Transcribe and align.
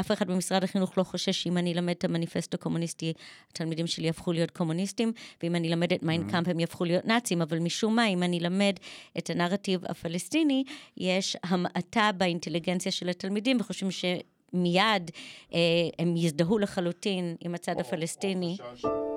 אף 0.00 0.12
אחד 0.12 0.30
במשרד 0.30 0.64
החינוך 0.64 0.98
לא 0.98 1.02
חושש 1.02 1.42
שאם 1.42 1.58
אני 1.58 1.72
אלמד 1.72 1.94
את 1.98 2.04
המניפסט 2.04 2.54
הקומוניסטי, 2.54 3.12
התלמידים 3.52 3.86
שלי 3.86 4.06
יהפכו 4.06 4.32
להיות 4.32 4.50
קומוניסטים, 4.50 5.12
ואם 5.42 5.56
אני 5.56 5.68
אלמד 5.68 5.92
את 5.92 6.02
מיינקאמפ 6.02 6.48
הם 6.48 6.60
יהפכו 6.60 6.84
להיות 6.84 7.04
נאצים, 7.04 7.42
אבל 7.42 7.58
משום 7.58 7.96
מה, 7.96 8.06
אם 8.06 8.22
אני 8.22 8.38
אלמד 8.38 8.74
את 9.18 9.30
הנרטיב 9.30 9.80
הפלסטיני, 9.88 10.64
יש 10.96 11.36
המעטה 11.44 12.10
באינטליגנציה 12.16 12.92
של 12.92 13.08
התלמידים, 13.08 13.56
וחושבים 13.60 13.90
ש... 13.90 14.04
מיד 14.52 15.10
אה, 15.54 15.58
הם 15.98 16.16
יזדהו 16.16 16.58
לחלוטין 16.58 17.36
עם 17.40 17.54
הצד 17.54 17.74
או, 17.74 17.80
הפלסטיני. 17.80 18.56
או 18.84 19.09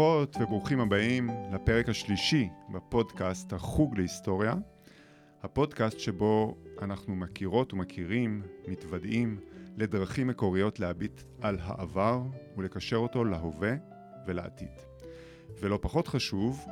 ברוכות 0.00 0.36
וברוכים 0.40 0.80
הבאים 0.80 1.30
לפרק 1.52 1.88
השלישי 1.88 2.48
בפודקאסט 2.72 3.52
החוג 3.52 3.98
להיסטוריה, 3.98 4.54
הפודקאסט 5.42 5.98
שבו 5.98 6.56
אנחנו 6.82 7.16
מכירות 7.16 7.72
ומכירים, 7.72 8.42
מתוודעים 8.68 9.40
לדרכים 9.76 10.26
מקוריות 10.26 10.80
להביט 10.80 11.22
על 11.40 11.58
העבר 11.60 12.22
ולקשר 12.56 12.96
אותו 12.96 13.24
להווה 13.24 13.74
ולעתיד. 14.26 14.80
ולא 15.60 15.78
פחות 15.82 16.08
חשוב, 16.08 16.64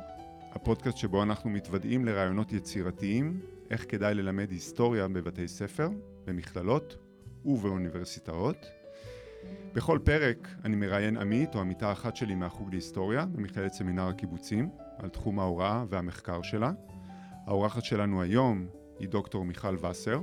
הפודקאסט 0.51 0.97
שבו 0.97 1.23
אנחנו 1.23 1.49
מתוודעים 1.49 2.05
לרעיונות 2.05 2.53
יצירתיים, 2.53 3.39
איך 3.69 3.85
כדאי 3.89 4.13
ללמד 4.13 4.51
היסטוריה 4.51 5.07
בבתי 5.07 5.47
ספר, 5.47 5.89
במכללות 6.25 6.97
ובאוניברסיטאות. 7.45 8.78
בכל 9.73 9.99
פרק 10.03 10.47
אני 10.65 10.75
מראיין 10.75 11.17
עמית 11.17 11.55
או 11.55 11.59
עמיתה 11.59 11.91
אחת 11.91 12.15
שלי 12.15 12.35
מהחוג 12.35 12.69
להיסטוריה 12.71 13.25
במכללת 13.25 13.73
סמינר 13.73 14.07
הקיבוצים 14.07 14.69
על 14.97 15.09
תחום 15.09 15.39
ההוראה 15.39 15.83
והמחקר 15.89 16.41
שלה. 16.41 16.71
האורחת 17.45 17.83
שלנו 17.83 18.21
היום 18.21 18.67
היא 18.99 19.09
דוקטור 19.09 19.45
מיכל 19.45 19.85
וסר, 19.85 20.19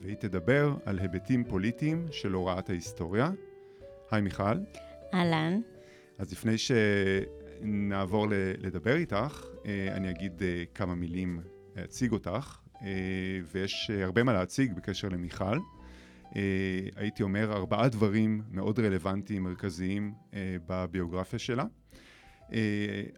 והיא 0.00 0.16
תדבר 0.16 0.76
על 0.84 0.98
היבטים 0.98 1.44
פוליטיים 1.44 2.06
של 2.10 2.32
הוראת 2.32 2.70
ההיסטוריה. 2.70 3.30
היי 4.10 4.22
מיכל. 4.22 4.58
אהלן. 5.14 5.60
אז 6.18 6.32
לפני 6.32 6.54
שנעבור 6.58 8.26
לדבר 8.58 8.96
איתך, 8.96 9.46
אה, 9.66 9.88
אני 9.92 10.10
אגיד 10.10 10.42
אה, 10.42 10.64
כמה 10.74 10.94
מילים, 10.94 11.40
אציג 11.84 12.12
אותך, 12.12 12.58
אה, 12.82 12.88
ויש 13.52 13.90
הרבה 13.90 14.22
מה 14.22 14.32
להציג 14.32 14.72
בקשר 14.76 15.08
למיכל. 15.08 15.58
הייתי 16.96 17.22
אומר 17.22 17.52
ארבעה 17.52 17.88
דברים 17.88 18.42
מאוד 18.50 18.80
רלוונטיים, 18.80 19.42
מרכזיים, 19.42 20.14
בביוגרפיה 20.66 21.38
שלה. 21.38 21.64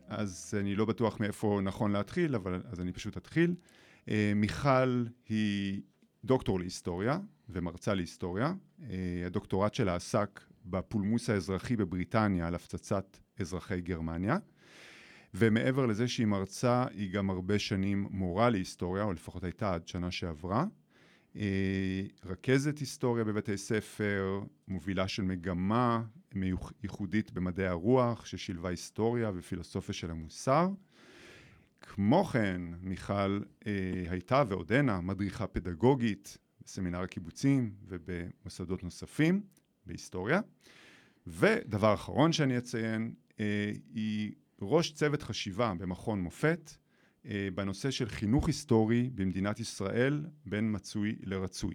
אז 0.06 0.54
אני 0.60 0.74
לא 0.74 0.84
בטוח 0.84 1.20
מאיפה 1.20 1.60
נכון 1.62 1.92
להתחיל, 1.92 2.34
אבל 2.34 2.62
אז 2.64 2.80
אני 2.80 2.92
פשוט 2.92 3.16
אתחיל. 3.16 3.54
מיכל 4.36 5.04
היא 5.28 5.80
דוקטור 6.24 6.60
להיסטוריה 6.60 7.18
ומרצה 7.48 7.94
להיסטוריה. 7.94 8.54
הדוקטורט 9.26 9.74
שלה 9.74 9.94
עסק 9.94 10.40
בפולמוס 10.66 11.30
האזרחי 11.30 11.76
בבריטניה 11.76 12.46
על 12.46 12.54
הפצצת 12.54 13.16
אזרחי 13.40 13.80
גרמניה. 13.80 14.36
ומעבר 15.34 15.86
לזה 15.86 16.08
שהיא 16.08 16.26
מרצה, 16.26 16.84
היא 16.94 17.12
גם 17.12 17.30
הרבה 17.30 17.58
שנים 17.58 18.06
מורה 18.10 18.50
להיסטוריה, 18.50 19.04
או 19.04 19.12
לפחות 19.12 19.44
הייתה 19.44 19.74
עד 19.74 19.88
שנה 19.88 20.10
שעברה. 20.10 20.64
אה, 21.36 22.02
רכזת 22.24 22.78
היסטוריה 22.78 23.24
בבתי 23.24 23.56
ספר, 23.56 24.40
מובילה 24.68 25.08
של 25.08 25.22
מגמה 25.22 26.02
ייחודית 26.82 27.30
במדעי 27.30 27.66
הרוח, 27.66 28.26
ששילבה 28.26 28.68
היסטוריה 28.68 29.30
ופילוסופיה 29.34 29.94
של 29.94 30.10
המוסר. 30.10 30.68
כמו 31.80 32.24
כן, 32.24 32.62
מיכל 32.80 33.40
אה, 33.66 33.72
הייתה 34.10 34.42
ועודנה 34.48 35.00
מדריכה 35.00 35.46
פדגוגית 35.46 36.38
בסמינר 36.64 37.00
הקיבוצים 37.00 37.74
ובמוסדות 37.88 38.84
נוספים. 38.84 39.42
בהיסטוריה. 39.86 40.40
ודבר 41.26 41.94
אחרון 41.94 42.32
שאני 42.32 42.58
אציין, 42.58 43.14
אה, 43.40 43.72
היא 43.94 44.32
ראש 44.62 44.92
צוות 44.92 45.22
חשיבה 45.22 45.74
במכון 45.78 46.20
מופת 46.20 46.70
בנושא 47.54 47.90
של 47.90 48.08
חינוך 48.08 48.46
היסטורי 48.46 49.10
במדינת 49.14 49.60
ישראל 49.60 50.26
בין 50.46 50.74
מצוי 50.74 51.16
לרצוי. 51.22 51.74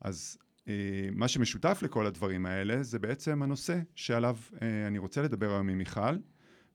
אז 0.00 0.38
אה, 0.68 1.08
מה 1.12 1.28
שמשותף 1.28 1.80
לכל 1.82 2.06
הדברים 2.06 2.46
האלה 2.46 2.82
זה 2.82 2.98
בעצם 2.98 3.42
הנושא 3.42 3.80
שעליו 3.94 4.36
אה, 4.62 4.86
אני 4.86 4.98
רוצה 4.98 5.22
לדבר 5.22 5.50
היום 5.50 5.68
עם 5.68 5.78
מיכל, 5.78 6.16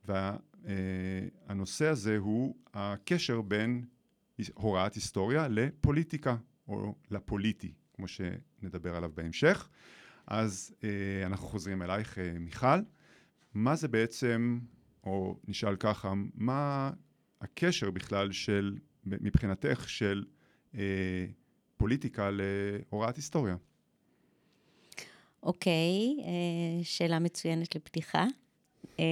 והנושא 0.06 1.86
אה, 1.86 1.90
הזה 1.90 2.18
הוא 2.18 2.56
הקשר 2.74 3.42
בין 3.42 3.86
הוראת 4.54 4.94
היסטוריה 4.94 5.48
לפוליטיקה, 5.48 6.36
או 6.68 6.96
לפוליטי, 7.12 7.74
כמו 7.94 8.06
שנדבר 8.08 8.96
עליו 8.96 9.12
בהמשך. 9.16 9.70
אז 10.28 10.76
אה, 10.84 11.26
אנחנו 11.26 11.48
חוזרים 11.48 11.82
אלייך, 11.82 12.18
אה, 12.18 12.34
מיכל. 12.40 12.80
מה 13.54 13.76
זה 13.76 13.88
בעצם, 13.88 14.60
או 15.04 15.40
נשאל 15.48 15.76
ככה, 15.76 16.14
מה 16.34 16.92
הקשר 17.42 17.92
בכלל 17.92 18.32
של, 18.32 18.78
מבחינתך, 19.06 19.90
של 19.90 20.26
אה, 20.76 21.26
פוליטיקה 21.78 22.30
להוראת 22.32 23.16
היסטוריה? 23.16 23.56
אוקיי, 25.44 26.18
אה, 26.20 26.84
שאלה 26.84 27.20
מצוינת 27.20 27.76
לפתיחה. 27.76 28.26
אה, 29.00 29.06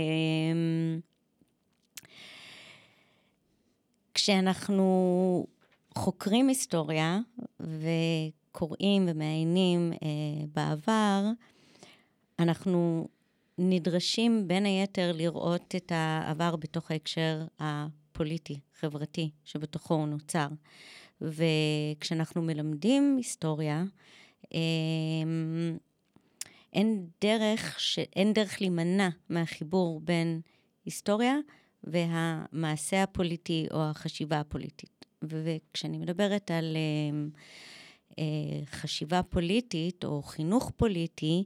כשאנחנו 4.14 5.48
חוקרים 5.96 6.48
היסטוריה, 6.48 7.20
ו... 7.60 7.88
קוראים 8.56 9.06
ומעיינים 9.08 9.94
אה, 9.94 10.46
בעבר, 10.54 11.24
אנחנו 12.40 13.08
נדרשים 13.58 14.48
בין 14.48 14.66
היתר 14.66 15.12
לראות 15.16 15.76
את 15.76 15.92
העבר 15.96 16.56
בתוך 16.56 16.92
ההקשר 16.92 17.46
הפוליטי, 18.16 18.60
חברתי, 18.80 19.30
שבתוכו 19.46 19.94
הוא 19.94 20.08
נוצר. 20.08 20.48
וכשאנחנו 21.22 22.42
מלמדים 22.42 23.16
היסטוריה, 23.18 23.84
אה, 24.54 24.60
אין 26.74 27.08
דרך, 27.22 27.80
ש... 27.80 28.00
אין 28.00 28.34
דרך 28.34 28.62
להימנע 28.62 29.10
מהחיבור 29.30 30.00
בין 30.00 30.42
היסטוריה 30.86 31.36
והמעשה 31.84 33.04
הפוליטי 33.04 33.68
או 33.72 33.84
החשיבה 33.84 34.40
הפוליטית. 34.40 35.06
וכשאני 35.24 35.98
מדברת 35.98 36.52
על 36.52 36.78
uh, 36.78 37.38
אה, 38.20 38.66
חשיבה 38.66 39.24
פוליטית 39.24 40.06
או 40.06 40.22
חינוך 40.22 40.72
פוליטי, 40.76 41.44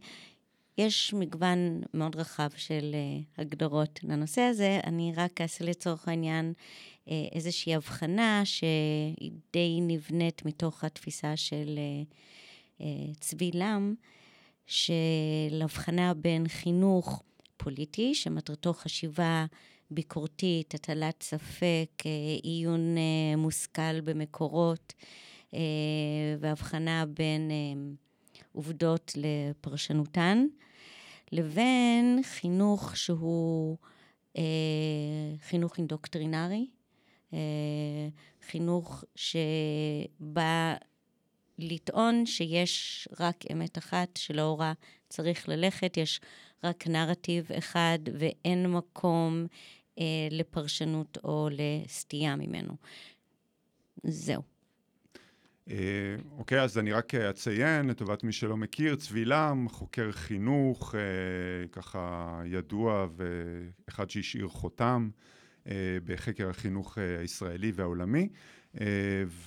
יש 0.79 1.13
מגוון 1.13 1.81
מאוד 1.93 2.15
רחב 2.15 2.49
של 2.55 2.95
uh, 2.95 3.41
הגדרות 3.41 3.99
לנושא 4.03 4.41
הזה. 4.41 4.79
אני 4.83 5.13
רק 5.15 5.41
אעשה 5.41 5.65
לצורך 5.65 6.07
העניין 6.07 6.53
uh, 6.53 7.09
איזושהי 7.31 7.75
הבחנה 7.75 8.41
שהיא 8.45 9.31
די 9.53 9.79
נבנית 9.81 10.45
מתוך 10.45 10.83
התפיסה 10.83 11.37
של 11.37 11.79
uh, 12.77 12.83
צבי 13.19 13.51
לם, 13.53 13.95
של 14.65 15.61
הבחנה 15.61 16.13
בין 16.13 16.47
חינוך 16.47 17.23
פוליטי, 17.57 18.15
שמטרתו 18.15 18.73
חשיבה 18.73 19.45
ביקורתית, 19.91 20.75
הטלת 20.75 21.23
ספק, 21.23 22.03
עיון 22.43 22.95
מושכל 23.37 24.01
במקורות, 24.01 24.93
אה, 25.53 25.59
והבחנה 26.39 27.05
בין 27.05 27.51
אה, 27.51 27.81
עובדות 28.51 29.11
לפרשנותן, 29.15 30.45
לבין 31.31 32.19
חינוך 32.23 32.97
שהוא 32.97 33.77
אה, 34.37 34.43
חינוך 35.41 35.77
אינדוקטרינרי, 35.77 36.67
חינוך 38.41 39.03
שבא 39.15 40.75
לטעון 41.57 42.25
שיש 42.25 43.07
רק 43.19 43.43
אמת 43.51 43.77
אחת 43.77 44.17
שלאורה 44.17 44.73
צריך 45.09 45.49
ללכת, 45.49 45.97
יש 45.97 46.21
רק 46.63 46.87
נרטיב 46.87 47.51
אחד 47.51 47.99
ואין 48.19 48.71
מקום 48.71 49.47
אה, 49.99 50.27
לפרשנות 50.31 51.17
או 51.23 51.49
לסטייה 51.51 52.35
ממנו. 52.35 52.73
זהו. 54.03 54.48
אה, 55.69 55.75
אוקיי, 56.37 56.61
אז 56.61 56.77
אני 56.77 56.91
רק 56.91 57.15
אציין, 57.15 57.89
לטובת 57.89 58.23
מי 58.23 58.31
שלא 58.31 58.57
מכיר, 58.57 58.95
צבי 58.95 59.25
לם, 59.25 59.69
חוקר 59.69 60.11
חינוך, 60.11 60.95
אה, 60.95 61.67
ככה 61.67 62.41
ידוע 62.45 63.07
ואחד 63.15 64.09
שהשאיר 64.09 64.47
חותם 64.47 65.09
אה, 65.67 65.97
בחקר 66.05 66.49
החינוך 66.49 66.97
הישראלי 66.97 67.71
והעולמי. 67.75 68.29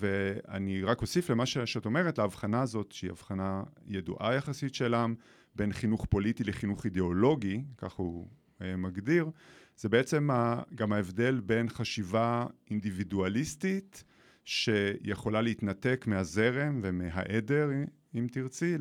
ואני 0.01 0.83
רק 0.83 1.03
אוסיף 1.03 1.31
למה 1.31 1.47
שאת 1.47 1.87
אומרת, 1.87 2.19
ההבחנה 2.19 2.63
הזאת, 2.63 2.93
שהיא 2.93 3.11
הבחנה 3.11 3.63
ידועה 3.87 4.35
יחסית 4.35 4.75
של 4.75 4.95
עם, 4.95 5.15
בין 5.55 5.73
חינוך 5.73 6.07
פוליטי 6.11 6.45
לחינוך 6.45 6.85
אידיאולוגי, 6.85 7.63
כך 7.79 7.93
הוא 7.93 8.29
אה, 8.63 8.77
מגדיר, 8.77 9.31
זה 9.77 9.89
בעצם 9.89 10.29
גם 10.75 10.93
ההבדל 10.93 11.41
בין 11.41 11.69
חשיבה 11.69 12.47
אינדיבידואליסטית, 12.71 14.05
שיכולה 14.45 15.41
להתנתק 15.43 16.05
מהזרם 16.09 16.81
ומהעדר, 16.83 17.71
אם 18.15 18.27
תרצי, 18.33 18.75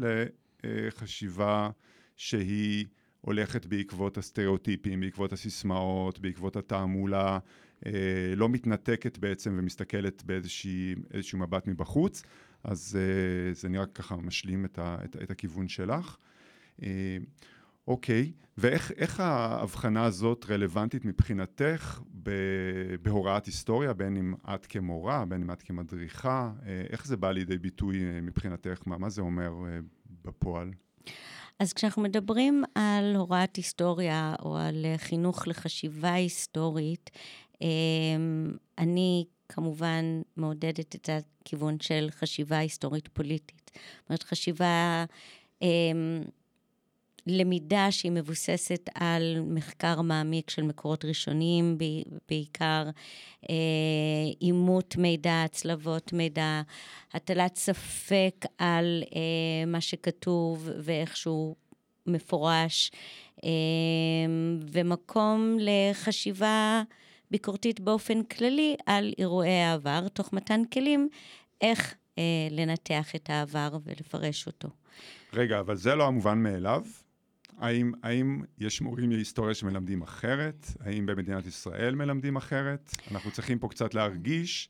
לחשיבה 0.63 1.69
שהיא 2.17 2.85
הולכת 3.21 3.65
בעקבות 3.65 4.17
הסטריאוטיפים, 4.17 4.99
בעקבות 4.99 5.33
הסיסמאות, 5.33 6.19
בעקבות 6.19 6.55
התעמולה, 6.55 7.39
אה, 7.85 7.91
לא 8.35 8.49
מתנתקת 8.49 9.17
בעצם 9.17 9.55
ומסתכלת 9.59 10.23
באיזשהו 10.23 11.39
מבט 11.39 11.67
מבחוץ, 11.67 12.23
אז 12.63 12.97
אה, 12.99 13.53
זה 13.53 13.69
נראה 13.69 13.85
ככה 13.85 14.15
משלים 14.15 14.65
את, 14.65 14.79
ה, 14.79 14.97
את, 15.05 15.15
את 15.23 15.31
הכיוון 15.31 15.67
שלך. 15.67 16.17
אה, 17.87 17.93
אוקיי, 17.93 18.31
ואיך 18.57 19.19
ההבחנה 19.19 20.03
הזאת 20.05 20.45
רלוונטית 20.49 21.05
מבחינתך 21.05 22.01
בהוראת 23.01 23.45
היסטוריה, 23.45 23.93
בין 23.93 24.17
אם 24.17 24.33
את 24.53 24.65
כמורה, 24.65 25.25
בין 25.25 25.41
אם 25.41 25.51
את 25.51 25.61
כמדריכה, 25.61 26.51
איך 26.89 27.07
זה 27.07 27.17
בא 27.17 27.31
לידי 27.31 27.57
ביטוי 27.57 28.21
מבחינתך, 28.21 28.81
מה, 28.85 28.97
מה 28.97 29.09
זה 29.09 29.21
אומר 29.21 29.53
בפועל? 30.25 30.71
אז 31.59 31.73
כשאנחנו 31.73 32.01
מדברים 32.01 32.63
על 32.75 33.15
הוראת 33.15 33.55
היסטוריה 33.55 34.35
או 34.41 34.57
על 34.57 34.85
חינוך 34.97 35.47
לחשיבה 35.47 36.13
היסטורית, 36.13 37.09
אמ, 37.61 38.51
אני 38.77 39.25
כמובן 39.49 40.21
מעודדת 40.37 40.95
את 40.95 41.09
הכיוון 41.09 41.79
של 41.79 42.07
חשיבה 42.11 42.57
היסטורית 42.57 43.07
פוליטית. 43.07 43.71
זאת 43.73 44.09
אומרת, 44.09 44.23
חשיבה, 44.23 45.05
אמ, 45.61 46.23
למידה 47.27 47.91
שהיא 47.91 48.11
מבוססת 48.11 48.89
על 48.95 49.41
מחקר 49.45 50.01
מעמיק 50.01 50.49
של 50.49 50.61
מקורות 50.61 51.05
ראשוניים 51.05 51.77
בעיקר, 52.29 52.89
אה, 53.49 53.55
אימות 54.41 54.97
מידע, 54.97 55.43
הצלבות 55.43 56.13
מידע, 56.13 56.61
הטלת 57.13 57.55
ספק 57.55 58.45
על 58.57 59.03
אה, 59.15 59.65
מה 59.67 59.81
שכתוב 59.81 60.69
ואיך 60.79 61.17
שהוא 61.17 61.55
מפורש, 62.07 62.91
אמ, 63.43 64.59
ומקום 64.71 65.57
לחשיבה 65.59 66.83
ביקורתית 67.31 67.79
באופן 67.79 68.23
כללי 68.23 68.75
על 68.85 69.13
אירועי 69.17 69.61
העבר, 69.61 70.07
תוך 70.07 70.33
מתן 70.33 70.61
כלים 70.73 71.09
איך 71.61 71.95
אה, 72.17 72.47
לנתח 72.51 73.15
את 73.15 73.29
העבר 73.29 73.77
ולפרש 73.83 74.47
אותו. 74.47 74.69
רגע, 75.33 75.59
אבל 75.59 75.75
זה 75.75 75.95
לא 75.95 76.07
המובן 76.07 76.37
מאליו? 76.37 76.83
האם, 77.61 77.91
האם 78.03 78.41
יש 78.59 78.81
מורים 78.81 79.11
להיסטוריה 79.11 79.53
שמלמדים 79.53 80.01
אחרת? 80.01 80.67
האם 80.79 81.05
במדינת 81.05 81.45
ישראל 81.45 81.95
מלמדים 81.95 82.35
אחרת? 82.35 82.91
אנחנו 83.11 83.31
צריכים 83.31 83.59
פה 83.59 83.67
קצת 83.67 83.93
להרגיש 83.93 84.69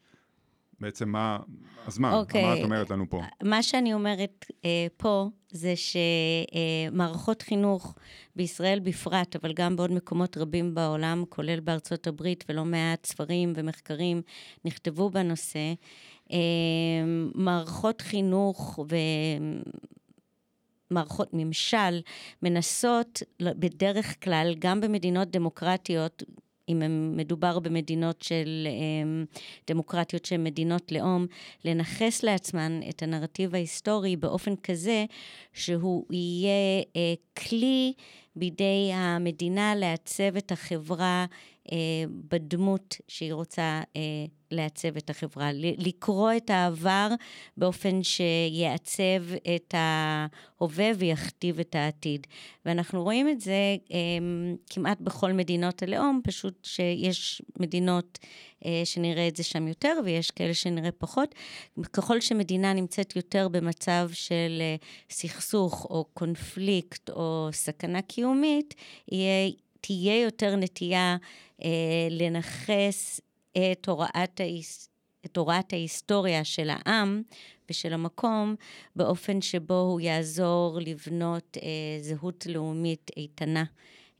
בעצם 0.79 1.09
מה, 1.09 1.39
אז 1.87 1.97
מה, 1.97 2.09
okay. 2.09 2.13
מה 2.13 2.19
את 2.19 2.25
אוקיי. 2.25 2.63
אומרת 2.63 2.89
לנו 2.89 3.09
פה? 3.09 3.21
מה 3.43 3.63
שאני 3.63 3.93
אומרת 3.93 4.45
אה, 4.65 4.87
פה 4.97 5.29
זה 5.51 5.73
שמערכות 6.91 7.41
אה, 7.41 7.45
חינוך 7.45 7.95
בישראל 8.35 8.79
בפרט, 8.79 9.35
אבל 9.35 9.53
גם 9.53 9.75
בעוד 9.75 9.91
מקומות 9.91 10.37
רבים 10.37 10.75
בעולם, 10.75 11.23
כולל 11.29 11.59
בארצות 11.59 12.07
הברית, 12.07 12.43
ולא 12.49 12.65
מעט 12.65 13.05
ספרים 13.05 13.53
ומחקרים 13.55 14.21
נכתבו 14.65 15.09
בנושא, 15.09 15.73
אה, 16.31 16.37
מערכות 17.35 18.01
חינוך 18.01 18.79
ו... 18.89 18.95
מערכות 20.91 21.29
ממשל 21.33 22.01
מנסות 22.43 23.23
בדרך 23.41 24.23
כלל, 24.23 24.55
גם 24.59 24.81
במדינות 24.81 25.31
דמוקרטיות, 25.31 26.23
אם 26.69 27.13
מדובר 27.17 27.59
במדינות 27.59 28.21
של 28.21 28.67
אמ, 28.67 29.25
דמוקרטיות 29.67 30.25
שהן 30.25 30.43
מדינות 30.43 30.91
לאום, 30.91 31.25
לנכס 31.65 32.23
לעצמן 32.23 32.79
את 32.89 33.03
הנרטיב 33.03 33.55
ההיסטורי 33.55 34.15
באופן 34.15 34.55
כזה 34.55 35.05
שהוא 35.53 36.05
יהיה 36.11 36.83
אה, 36.95 37.13
כלי 37.37 37.93
בידי 38.35 38.91
המדינה 38.93 39.75
לעצב 39.75 40.35
את 40.37 40.51
החברה 40.51 41.25
אה, 41.71 41.77
בדמות 42.09 42.97
שהיא 43.07 43.33
רוצה 43.33 43.81
אה, 43.95 44.25
לעצב 44.51 44.97
את 44.97 45.09
החברה, 45.09 45.49
לקרוא 45.53 46.31
את 46.37 46.49
העבר 46.49 47.07
באופן 47.57 48.03
שיעצב 48.03 49.33
את 49.55 49.75
ההווה 49.77 50.91
ויכתיב 50.97 51.59
את 51.59 51.75
העתיד. 51.75 52.27
ואנחנו 52.65 53.03
רואים 53.03 53.29
את 53.29 53.41
זה 53.41 53.75
אה, 53.91 53.97
כמעט 54.69 54.97
בכל 55.01 55.33
מדינות 55.33 55.83
הלאום, 55.83 56.21
פשוט 56.23 56.59
שיש 56.63 57.41
מדינות 57.59 58.19
אה, 58.65 58.81
שנראה 58.85 59.27
את 59.27 59.35
זה 59.35 59.43
שם 59.43 59.67
יותר 59.67 59.99
ויש 60.05 60.31
כאלה 60.31 60.53
שנראה 60.53 60.91
פחות. 60.91 61.35
ככל 61.93 62.21
שמדינה 62.21 62.73
נמצאת 62.73 63.15
יותר 63.15 63.47
במצב 63.47 64.09
של 64.13 64.57
אה, 64.61 64.75
סכסוך 65.09 65.85
או 65.89 66.05
קונפליקט 66.13 67.09
או 67.09 67.49
סכנה 67.51 68.01
קיומית, 68.01 68.75
יהיה... 69.11 69.51
תהיה 69.81 70.21
יותר 70.21 70.55
נטייה 70.55 71.17
אה, 71.63 72.07
לנכס 72.09 73.21
את 73.57 73.87
הוראת, 73.87 74.39
ההיס... 74.39 74.89
את 75.25 75.37
הוראת 75.37 75.73
ההיסטוריה 75.73 76.43
של 76.43 76.69
העם 76.69 77.21
ושל 77.69 77.93
המקום 77.93 78.55
באופן 78.95 79.41
שבו 79.41 79.79
הוא 79.79 80.01
יעזור 80.01 80.79
לבנות 80.81 81.57
אה, 81.61 82.01
זהות 82.01 82.45
לאומית 82.45 83.11
איתנה 83.17 83.63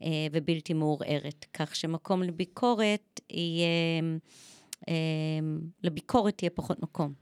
אה, 0.02 0.26
ובלתי 0.32 0.74
מעורערת. 0.74 1.46
כך 1.54 1.76
שמקום 1.76 2.22
לביקורת 2.22 3.20
יהיה, 3.30 4.02
אה, 4.88 4.94
לביקורת 5.82 6.42
יהיה 6.42 6.50
פחות 6.50 6.82
מקום. 6.82 7.12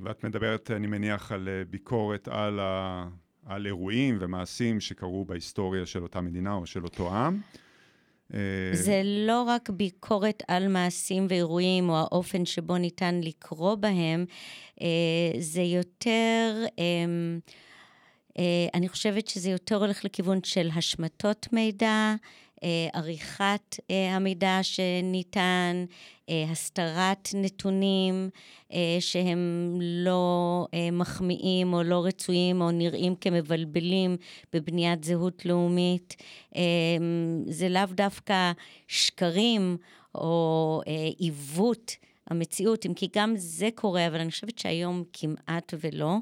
ואת 0.00 0.24
מדברת, 0.24 0.70
אני 0.70 0.86
מניח, 0.86 1.32
על 1.32 1.48
אה, 1.48 1.64
ביקורת 1.64 2.28
על, 2.28 2.60
ה... 2.60 3.08
על 3.46 3.66
אירועים 3.66 4.18
ומעשים 4.20 4.80
שקרו 4.80 5.24
בהיסטוריה 5.24 5.86
של 5.86 6.02
אותה 6.02 6.20
מדינה 6.20 6.54
או 6.54 6.66
של 6.66 6.84
אותו 6.84 7.14
עם. 7.14 7.40
אה, 8.34 8.40
זה 8.72 9.02
לא 9.04 9.42
רק 9.42 9.70
ביקורת 9.70 10.42
על 10.48 10.68
מעשים 10.68 11.26
ואירועים 11.28 11.88
או 11.88 11.96
האופן 11.96 12.44
שבו 12.44 12.78
ניתן 12.78 13.20
לקרוא 13.22 13.74
בהם, 13.74 14.24
אה, 14.80 14.86
זה 15.38 15.62
יותר, 15.62 16.64
אמ, 16.78 17.40
אה, 18.38 18.66
אני 18.74 18.88
חושבת 18.88 19.28
שזה 19.28 19.50
יותר 19.50 19.76
הולך 19.76 20.04
לכיוון 20.04 20.38
של 20.44 20.68
השמטות 20.76 21.46
מידע, 21.52 22.14
עריכת 22.92 23.76
המידע 24.10 24.58
שניתן, 24.62 25.84
הסתרת 26.50 27.28
נתונים 27.34 28.30
שהם 29.00 29.78
לא 29.80 30.66
מחמיאים 30.92 31.72
או 31.72 31.82
לא 31.82 32.04
רצויים 32.04 32.60
או 32.60 32.70
נראים 32.70 33.14
כמבלבלים 33.14 34.16
בבניית 34.52 35.04
זהות 35.04 35.46
לאומית. 35.46 36.16
זה 37.46 37.68
לאו 37.68 37.86
דווקא 37.90 38.52
שקרים 38.88 39.76
או 40.14 40.82
עיוות. 41.18 41.96
המציאות, 42.30 42.86
אם 42.86 42.94
כי 42.94 43.08
גם 43.16 43.34
זה 43.36 43.68
קורה, 43.74 44.06
אבל 44.06 44.20
אני 44.20 44.30
חושבת 44.30 44.58
שהיום 44.58 45.04
כמעט 45.12 45.74
ולא. 45.80 46.16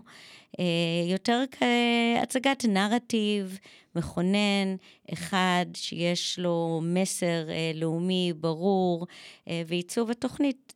יותר 1.11 1.45
כהצגת 1.51 2.65
נרטיב 2.65 3.59
מכונן, 3.97 4.77
אחד 5.13 5.67
שיש 5.75 6.39
לו 6.39 6.81
מסר 6.85 7.49
לאומי 7.75 8.33
ברור, 8.41 9.07
ועיצוב 9.47 10.11
התוכנית 10.11 10.75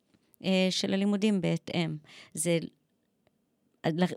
של 0.69 0.93
הלימודים 0.93 1.41
בהתאם. 1.41 1.97
זה 2.33 2.59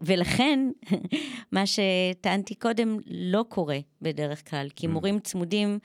ולכן, 0.02 0.70
מה 1.52 1.64
שטענתי 1.66 2.54
קודם 2.54 2.98
לא 3.06 3.44
קורה 3.48 3.78
בדרך 4.02 4.50
כלל, 4.50 4.68
כי 4.76 4.86
mm. 4.86 4.90
מורים 4.90 5.20
צמודים, 5.20 5.78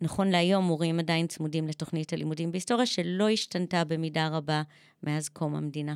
נכון 0.00 0.28
להיום 0.28 0.64
מורים 0.64 0.98
עדיין 0.98 1.26
צמודים 1.26 1.68
לתוכנית 1.68 2.12
הלימודים 2.12 2.52
בהיסטוריה, 2.52 2.86
שלא 2.86 3.28
השתנתה 3.28 3.84
במידה 3.84 4.28
רבה 4.28 4.62
מאז 5.02 5.28
קום 5.28 5.54
המדינה. 5.54 5.94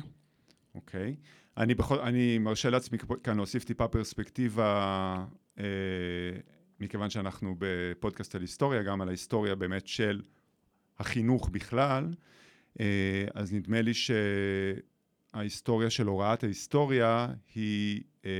אוקיי. 0.75 1.15
Okay. 1.19 1.42
אני, 1.57 1.75
בכל, 1.75 1.99
אני 1.99 2.37
מרשה 2.37 2.69
לעצמי 2.69 2.97
כאן 3.23 3.37
להוסיף 3.37 3.63
טיפה 3.63 3.87
פרספקטיבה, 3.87 5.25
אה, 5.59 5.63
מכיוון 6.79 7.09
שאנחנו 7.09 7.55
בפודקאסט 7.59 8.35
על 8.35 8.41
היסטוריה, 8.41 8.83
גם 8.83 9.01
על 9.01 9.07
ההיסטוריה 9.07 9.55
באמת 9.55 9.87
של 9.87 10.21
החינוך 10.99 11.49
בכלל, 11.49 12.13
אה, 12.79 13.25
אז 13.33 13.53
נדמה 13.53 13.81
לי 13.81 13.91
שההיסטוריה 15.33 15.89
של 15.89 16.07
הוראת 16.07 16.43
ההיסטוריה 16.43 17.27
היא 17.55 18.01
אה, 18.25 18.31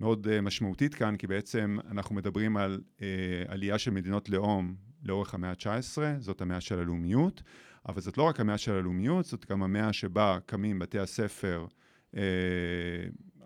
מאוד 0.00 0.28
אה, 0.28 0.40
משמעותית 0.40 0.94
כאן, 0.94 1.16
כי 1.16 1.26
בעצם 1.26 1.78
אנחנו 1.90 2.14
מדברים 2.14 2.56
על 2.56 2.80
אה, 3.02 3.06
עלייה 3.48 3.78
של 3.78 3.90
מדינות 3.90 4.28
לאום 4.28 4.74
לאורך 5.04 5.34
המאה 5.34 5.50
ה-19, 5.50 5.98
זאת 6.18 6.40
המאה 6.40 6.60
של 6.60 6.78
הלאומיות, 6.78 7.42
אבל 7.88 8.00
זאת 8.00 8.18
לא 8.18 8.22
רק 8.22 8.40
המאה 8.40 8.58
של 8.58 8.72
הלאומיות, 8.72 9.24
זאת 9.24 9.46
גם 9.50 9.62
המאה 9.62 9.92
שבה 9.92 10.38
קמים 10.46 10.78
בתי 10.78 10.98
הספר 10.98 11.66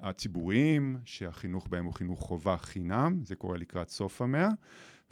הציבוריים, 0.02 0.96
שהחינוך 1.04 1.68
בהם 1.68 1.84
הוא 1.84 1.94
חינוך 1.94 2.20
חובה 2.20 2.56
חינם, 2.56 3.20
זה 3.24 3.36
קורה 3.36 3.58
לקראת 3.58 3.88
סוף 3.88 4.22
המאה, 4.22 4.48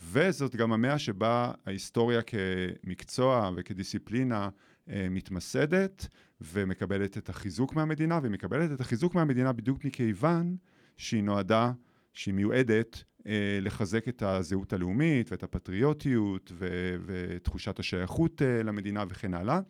וזאת 0.03 0.57
גם 0.57 0.73
המאה 0.73 0.99
שבה 0.99 1.53
ההיסטוריה 1.67 2.21
כמקצוע 2.23 3.51
וכדיסציפלינה 3.57 4.49
אה, 4.91 5.07
מתמסדת 5.11 6.07
ומקבלת 6.41 7.19
את 7.19 7.29
החיזוק 7.29 7.75
מהמדינה, 7.75 8.19
והיא 8.23 8.33
מקבלת 8.33 8.73
את 8.73 8.81
החיזוק 8.81 9.15
מהמדינה 9.15 9.53
בדיוק 9.53 9.85
מכיוון 9.85 10.57
שהיא 10.97 11.23
נועדה, 11.23 11.73
שהיא 12.13 12.35
מיועדת 12.35 13.05
אה, 13.27 13.59
לחזק 13.63 14.09
את 14.09 14.23
הזהות 14.23 14.73
הלאומית 14.73 15.33
ואת 15.33 15.43
הפטריוטיות 15.43 16.53
ו- 16.55 16.97
ותחושת 17.07 17.79
השייכות 17.79 18.43
אה, 18.43 18.63
למדינה 18.63 19.05
וכן 19.09 19.35
הלאה. 19.35 19.61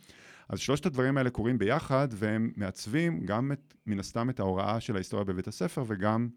אז 0.48 0.58
שלושת 0.58 0.86
הדברים 0.86 1.18
האלה 1.18 1.30
קורים 1.30 1.58
ביחד 1.58 2.08
והם 2.12 2.52
מעצבים 2.56 3.20
גם 3.24 3.52
את, 3.52 3.74
מן 3.86 4.00
הסתם 4.00 4.30
את 4.30 4.40
ההוראה 4.40 4.80
של 4.80 4.94
ההיסטוריה 4.94 5.24
בבית 5.24 5.48
הספר 5.48 5.84
וגם 5.86 6.28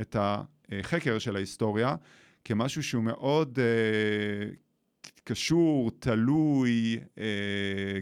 את 0.00 0.16
החקר 0.18 1.18
של 1.18 1.36
ההיסטוריה 1.36 1.96
כמשהו 2.44 2.82
שהוא 2.82 3.04
מאוד 3.04 3.58
אה, 3.58 4.50
קשור, 5.24 5.90
תלוי, 5.98 6.98
אה, 7.18 7.24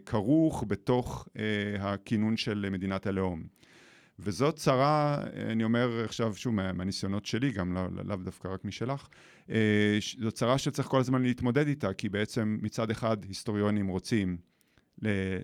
כרוך 0.06 0.64
בתוך 0.66 1.28
אה, 1.38 1.92
הכינון 1.92 2.36
של 2.36 2.68
מדינת 2.70 3.06
הלאום. 3.06 3.46
וזאת 4.18 4.56
צרה, 4.56 5.24
אני 5.50 5.64
אומר 5.64 6.04
עכשיו 6.04 6.34
שוב 6.34 6.54
מהניסיונות 6.54 7.26
שלי, 7.26 7.52
גם 7.52 7.74
לאו 7.74 7.82
לא, 7.96 8.02
לא 8.04 8.16
דווקא 8.16 8.48
רק 8.48 8.64
משלך, 8.64 9.08
אה, 9.50 9.98
זו 10.18 10.32
צרה 10.32 10.58
שצריך 10.58 10.88
כל 10.88 11.00
הזמן 11.00 11.22
להתמודד 11.22 11.66
איתה, 11.66 11.92
כי 11.92 12.08
בעצם 12.08 12.58
מצד 12.62 12.90
אחד 12.90 13.24
היסטוריונים 13.24 13.86
רוצים 13.86 14.36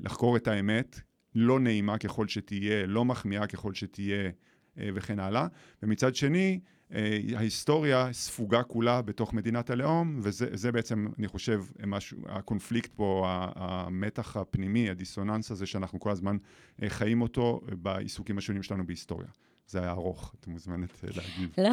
לחקור 0.01 0.37
את 0.37 0.49
האמת, 0.49 1.01
לא 1.35 1.61
נעימה 1.61 1.99
ככל 1.99 2.29
שתהיה, 2.29 2.87
לא 2.87 3.05
מחמיאה 3.05 3.47
ככל 3.47 3.75
שתהיה 3.75 4.31
אה, 4.79 4.89
וכן 4.95 5.19
הלאה, 5.19 5.47
ומצד 5.83 6.15
שני, 6.15 6.61
אה, 6.95 7.19
ההיסטוריה 7.37 8.13
ספוגה 8.13 8.63
כולה 8.63 9.03
בתוך 9.03 9.35
מדינת 9.35 9.71
הלאום, 9.71 10.21
וזה 10.23 10.73
בעצם, 10.73 11.07
אני 11.19 11.29
חושב, 11.29 11.63
משהו, 11.87 12.19
הקונפליקט 12.27 12.95
פה, 12.95 13.25
המתח 13.55 14.37
הפנימי, 14.37 14.91
הדיסוננס 14.91 15.51
הזה 15.51 15.67
שאנחנו 15.67 16.01
כל 16.01 16.11
הזמן 16.11 16.37
אה, 16.83 16.91
חיים 16.91 17.23
אותו 17.23 17.61
בעיסוקים 17.83 18.39
השונים 18.39 18.63
שלנו 18.63 18.87
בהיסטוריה. 18.87 19.29
זה 19.73 19.81
היה 19.81 19.91
ארוך, 19.91 20.35
את 20.41 20.47
מוזמנת 20.47 21.05
להגיב. 21.05 21.55
לא, 21.59 21.71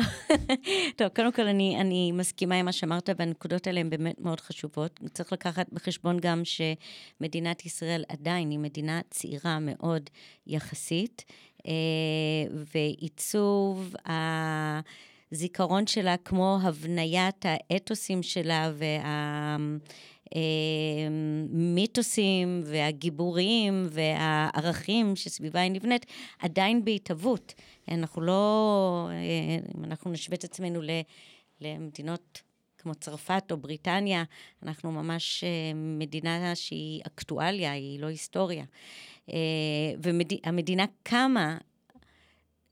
טוב, 0.98 1.08
קודם 1.08 1.32
כל 1.32 1.48
אני, 1.48 1.82
אני 1.82 2.12
מסכימה 2.12 2.56
עם 2.56 2.66
מה 2.66 2.72
שאמרת, 2.72 3.10
והנקודות 3.18 3.68
האלה 3.68 3.80
הן 3.80 3.90
באמת 3.90 4.20
מאוד 4.20 4.40
חשובות. 4.40 5.00
צריך 5.14 5.34
לקחת 5.34 5.68
בחשבון 5.74 6.20
גם 6.20 6.42
שמדינת 6.44 7.66
ישראל 7.66 8.04
עדיין 8.10 8.50
היא 8.50 8.60
מדינה 8.60 9.02
צעירה 9.10 9.58
מאוד 9.62 10.10
יחסית. 10.48 11.26
אה, 11.68 11.72
ועיצוב 12.74 13.96
הזיכרון 15.32 15.88
שלה 15.88 16.18
כמו 16.18 16.60
הבניית 16.64 17.46
האתוסים 17.46 18.24
שלה 18.24 18.72
והמיתוסים 21.54 22.62
והגיבורים 22.66 23.88
והערכים 23.92 25.16
שסביבה 25.16 25.60
היא 25.60 25.72
נבנית, 25.72 26.06
עדיין 26.40 26.86
בהתהוות. 26.86 27.54
אנחנו 27.88 28.22
לא, 28.22 29.10
אה, 29.12 29.78
אם 29.78 29.84
אנחנו 29.84 30.12
נשווה 30.12 30.36
את 30.36 30.44
עצמנו 30.44 30.82
למדינות 31.62 32.42
כמו 32.78 32.96
צרפת 32.96 33.44
או 33.52 33.58
בריטניה, 33.58 34.24
אנחנו 34.64 34.92
ממש 34.92 35.44
אה, 35.44 35.50
מדינה 35.76 36.56
שהיא 36.56 37.02
אקטואליה, 37.08 37.72
היא 37.72 38.00
לא 38.00 38.08
היסטוריה. 38.08 38.64
אה, 39.30 39.94
והמדינה 39.98 40.86
קמה 41.04 41.58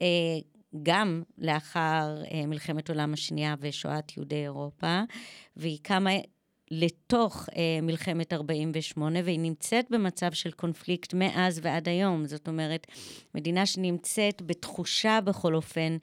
אה, 0.02 0.38
גם 0.84 1.24
לאחר 1.38 2.24
אה, 2.32 2.46
מלחמת 2.46 2.90
העולם 2.90 3.14
השנייה 3.14 3.56
ושואת 3.60 4.18
יהודי 4.18 4.36
אירופה, 4.36 5.02
והיא 5.56 5.80
קמה 5.82 6.12
לתוך 6.71 7.50
אה, 7.55 7.81
מלחמת 7.81 8.33
48', 8.33 9.19
והיא 9.24 9.39
נמצאת 9.39 9.86
במצב 9.89 10.31
של 10.31 10.51
קונפליקט 10.51 11.13
מאז 11.13 11.59
ועד 11.63 11.89
היום. 11.89 12.25
זאת 12.25 12.47
אומרת, 12.47 12.88
מדינה 13.36 13.65
שנמצאת 13.65 14.41
בתחושה, 14.41 15.19
בכל 15.24 15.55
אופן, 15.55 15.97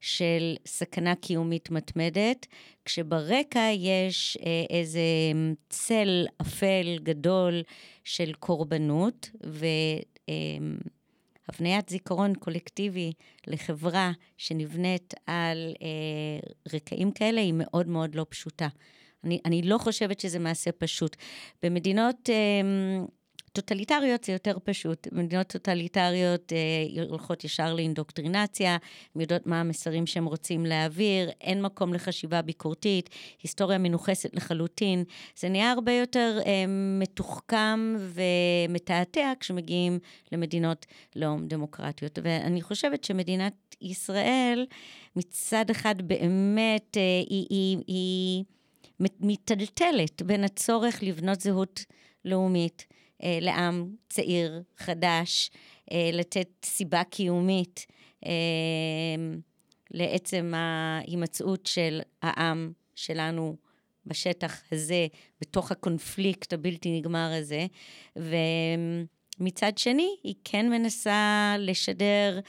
של 0.00 0.56
סכנה 0.66 1.14
קיומית 1.14 1.70
מתמדת, 1.70 2.46
כשברקע 2.84 3.68
יש 3.78 4.38
אה, 4.46 4.76
איזה 4.76 5.00
צל 5.68 6.26
אפל 6.40 6.98
גדול 7.02 7.62
של 8.04 8.32
קורבנות, 8.32 9.30
ו... 9.46 9.66
אה, 10.28 10.34
הבניית 11.48 11.88
זיכרון 11.88 12.34
קולקטיבי 12.34 13.12
לחברה 13.46 14.12
שנבנית 14.36 15.14
על 15.26 15.74
אה, 15.82 16.48
רקעים 16.74 17.12
כאלה 17.12 17.40
היא 17.40 17.54
מאוד 17.56 17.88
מאוד 17.88 18.14
לא 18.14 18.26
פשוטה. 18.28 18.68
אני, 19.24 19.40
אני 19.44 19.62
לא 19.62 19.78
חושבת 19.78 20.20
שזה 20.20 20.38
מעשה 20.38 20.72
פשוט. 20.72 21.16
במדינות 21.62 22.30
אה, 22.30 23.04
טוטליטריות 23.52 24.24
זה 24.24 24.32
יותר 24.32 24.58
פשוט. 24.64 25.08
במדינות 25.12 25.46
טוטליטריות 25.46 26.52
אה, 26.52 27.02
הולכות 27.08 27.44
ישר 27.44 27.74
לאינדוקטרינציה, 27.74 28.76
הן 29.14 29.20
יודעות 29.20 29.46
מה 29.46 29.60
המסרים 29.60 30.06
שהם 30.06 30.24
רוצים 30.24 30.66
להעביר, 30.66 31.30
אין 31.40 31.62
מקום 31.62 31.94
לחשיבה 31.94 32.42
ביקורתית, 32.42 33.10
היסטוריה 33.42 33.78
מנוכסת 33.78 34.34
לחלוטין. 34.34 35.04
זה 35.36 35.48
נהיה 35.48 35.70
הרבה 35.70 35.92
יותר 35.92 36.38
אה, 36.46 36.64
מתוחכם 37.00 37.96
ומתעתע 37.98 39.32
כשמגיעים 39.40 39.98
למדינות 40.32 40.86
לאום 41.16 41.46
דמוקרטיות. 41.46 42.18
ואני 42.22 42.62
חושבת 42.62 43.04
שמדינת 43.04 43.76
ישראל, 43.80 44.66
מצד 45.16 45.70
אחד 45.70 45.94
באמת 46.02 46.96
אה, 46.96 47.02
היא... 47.28 47.46
היא, 47.50 47.78
היא 47.86 48.44
מיטלטלת 49.20 50.22
בין 50.22 50.44
הצורך 50.44 51.02
לבנות 51.02 51.40
זהות 51.40 51.84
לאומית 52.24 52.86
אה, 53.22 53.38
לעם 53.40 53.94
צעיר, 54.08 54.62
חדש, 54.76 55.50
אה, 55.92 56.10
לתת 56.12 56.48
סיבה 56.64 57.04
קיומית 57.04 57.86
אה, 58.26 58.30
לעצם 59.90 60.52
ההימצאות 60.56 61.66
של 61.66 62.00
העם 62.22 62.72
שלנו 62.94 63.56
בשטח 64.06 64.62
הזה, 64.72 65.06
בתוך 65.40 65.72
הקונפליקט 65.72 66.52
הבלתי 66.52 66.98
נגמר 66.98 67.32
הזה. 67.38 67.66
ומצד 68.16 69.78
שני, 69.78 70.16
היא 70.22 70.34
כן 70.44 70.70
מנסה 70.70 71.54
לשדר 71.58 72.40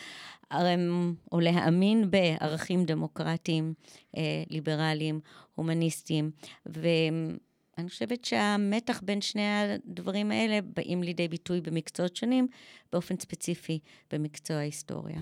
או 1.32 1.40
להאמין 1.40 2.12
בערכים 2.12 2.86
דמוקרטיים, 2.86 3.74
אה, 4.18 4.44
ליברליים, 4.50 5.20
הומניסטיים. 5.62 6.32
ואני 6.66 7.90
חושבת 7.90 8.26
שהמתח 8.26 9.02
בין 9.06 9.22
שני 9.22 9.42
הדברים 9.48 10.32
האלה 10.32 10.60
באים 10.76 11.04
לידי 11.04 11.28
ביטוי 11.28 11.62
במקצועות 11.62 12.16
שונים, 12.16 12.48
באופן 12.92 13.16
ספציפי 13.20 13.80
במקצוע 14.14 14.58
ההיסטוריה. 14.58 15.22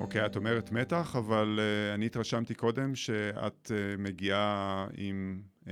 אוקיי, 0.00 0.22
okay, 0.22 0.26
את 0.26 0.36
אומרת 0.36 0.72
מתח, 0.72 1.16
אבל 1.18 1.58
uh, 1.58 1.94
אני 1.94 2.06
התרשמתי 2.06 2.54
קודם 2.54 2.94
שאת 2.94 3.70
uh, 3.70 4.00
מגיעה 4.00 4.86
עם 4.96 5.42
uh, 5.64 5.68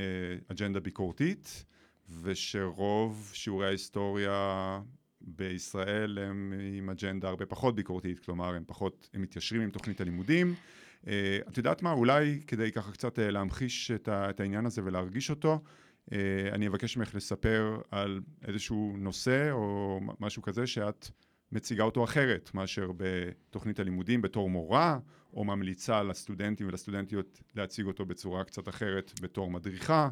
אג'נדה 0.53 0.81
ביקורתית. 0.81 1.65
ושרוב 2.23 3.31
שיעורי 3.35 3.67
ההיסטוריה 3.67 4.81
בישראל 5.37 6.19
הם 6.19 6.53
עם 6.79 6.91
אג'נדה 6.91 7.29
הרבה 7.29 7.47
פחות 7.47 7.75
ביקורתית, 7.75 8.19
כלומר 8.19 8.55
הם 8.55 8.65
פחות, 8.67 9.11
הם 9.15 9.23
מתיישרים 9.23 9.63
עם 9.63 9.71
תוכנית 9.71 10.01
הלימודים. 10.01 10.55
Uh, 11.05 11.09
את 11.49 11.57
יודעת 11.57 11.83
מה, 11.83 11.93
אולי 11.93 12.41
כדי 12.47 12.73
ככה 12.73 12.93
קצת 12.93 13.19
uh, 13.19 13.23
להמחיש 13.23 13.91
את, 13.91 14.09
ה, 14.09 14.31
את 14.31 14.41
העניין 14.41 14.67
הזה 14.67 14.83
ולהרגיש 14.85 15.31
אותו, 15.31 15.61
uh, 16.11 16.13
אני 16.53 16.69
אבקש 16.69 16.97
ממך 16.97 17.15
לספר 17.15 17.81
על 17.91 18.21
איזשהו 18.45 18.97
נושא 18.99 19.51
או 19.53 20.01
משהו 20.21 20.43
כזה 20.43 20.67
שאת 20.67 21.09
מציגה 21.53 21.85
אותו 21.85 22.05
אחרת 22.05 22.51
מאשר 22.55 22.91
בתוכנית 22.97 23.81
הלימודים 23.81 24.23
בתור 24.23 24.51
מורה, 24.51 24.99
או 25.35 25.45
ממליצה 25.45 26.03
לסטודנטים 26.03 26.69
ולסטודנטיות 26.69 27.41
להציג 27.55 27.87
אותו 27.87 28.07
בצורה 28.07 28.45
קצת 28.45 28.69
אחרת 28.69 29.13
בתור 29.21 29.51
מדריכה. 29.51 30.09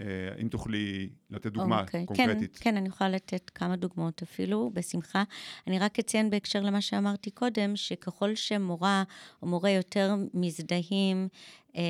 אה, 0.00 0.04
אם 0.42 0.48
תוכלי 0.48 1.08
לתת 1.30 1.52
דוגמה 1.52 1.80
okay. 1.80 1.82
אוקיי. 1.82 2.06
קונקרטית. 2.06 2.56
כן, 2.56 2.70
כן, 2.70 2.76
אני 2.76 2.88
יכולה 2.88 3.10
לתת 3.10 3.50
כמה 3.54 3.76
דוגמאות 3.76 4.22
אפילו, 4.22 4.70
בשמחה. 4.74 5.22
אני 5.66 5.78
רק 5.78 5.98
אציין 5.98 6.30
בהקשר 6.30 6.60
למה 6.60 6.80
שאמרתי 6.80 7.30
קודם, 7.30 7.76
שככל 7.76 8.34
שמורה 8.34 9.04
או 9.42 9.46
מורה 9.46 9.70
יותר 9.70 10.14
מזדהים 10.34 11.28
אה, 11.76 11.82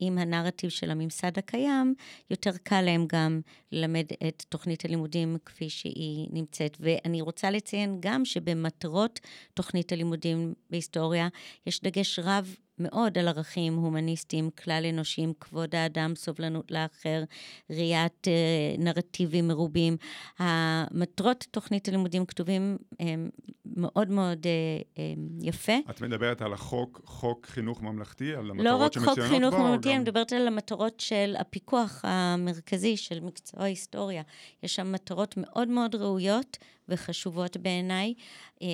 עם 0.00 0.18
הנרטיב 0.18 0.70
של 0.70 0.90
הממסד 0.90 1.38
הקיים, 1.38 1.94
יותר 2.30 2.50
קל 2.62 2.80
להם 2.80 3.06
גם 3.08 3.40
ללמד 3.72 4.06
את 4.28 4.44
תוכנית 4.48 4.84
הלימודים 4.84 5.36
כפי 5.44 5.70
שהיא 5.70 6.28
נמצאת. 6.32 6.76
ואני 6.80 7.20
רוצה 7.20 7.50
לציין 7.50 7.96
גם 8.00 8.24
שבמטרות 8.24 9.20
תוכנית 9.54 9.92
הלימודים 9.92 10.54
בהיסטוריה, 10.70 11.28
יש 11.66 11.80
דגש 11.82 12.18
רב 12.18 12.56
מאוד 12.78 13.18
על 13.18 13.28
ערכים 13.28 13.74
הומניסטיים, 13.74 14.50
כלל 14.64 14.86
אנושיים, 14.90 15.32
כבוד 15.40 15.74
האדם, 15.74 16.14
סובלנות 16.16 16.70
לאחר, 16.70 17.24
ראיית 17.70 18.28
אה, 18.28 18.32
נרטיבים 18.78 19.48
מרובים. 19.48 19.96
המטרות 20.38 21.46
תוכנית 21.50 21.88
הלימודים 21.88 22.26
כתובים 22.26 22.76
הם, 23.00 23.30
מאוד 23.76 24.10
מאוד 24.10 24.46
אה, 24.46 24.50
אה, 24.98 25.12
יפה. 25.42 25.72
את 25.90 26.00
מדברת 26.00 26.42
על 26.42 26.52
החוק, 26.52 27.00
חוק 27.04 27.46
חינוך 27.46 27.82
ממלכתי, 27.82 28.34
על 28.34 28.44
לא 28.44 28.50
המטרות 28.52 28.80
רק 28.96 28.98
חוק 28.98 29.14
שמצוינות 29.14 29.30
חינוך 29.30 29.54
בו? 29.54 29.60
או 29.60 29.64
ממלכתי, 29.68 29.88
גם- 29.88 29.94
אני 29.94 30.02
מדברת 30.02 30.32
על 30.32 30.46
המטרות 30.46 31.00
של 31.00 31.34
הפיקוח 31.38 32.00
המרכזי 32.04 32.96
של 32.96 33.20
מקצוע 33.20 33.62
ההיסטוריה. 33.62 34.22
יש 34.62 34.74
שם 34.74 34.92
מטרות 34.92 35.34
מאוד 35.36 35.68
מאוד 35.68 35.94
ראויות 35.94 36.58
וחשובות 36.88 37.56
בעיניי, 37.56 38.14
אמ, 38.62 38.66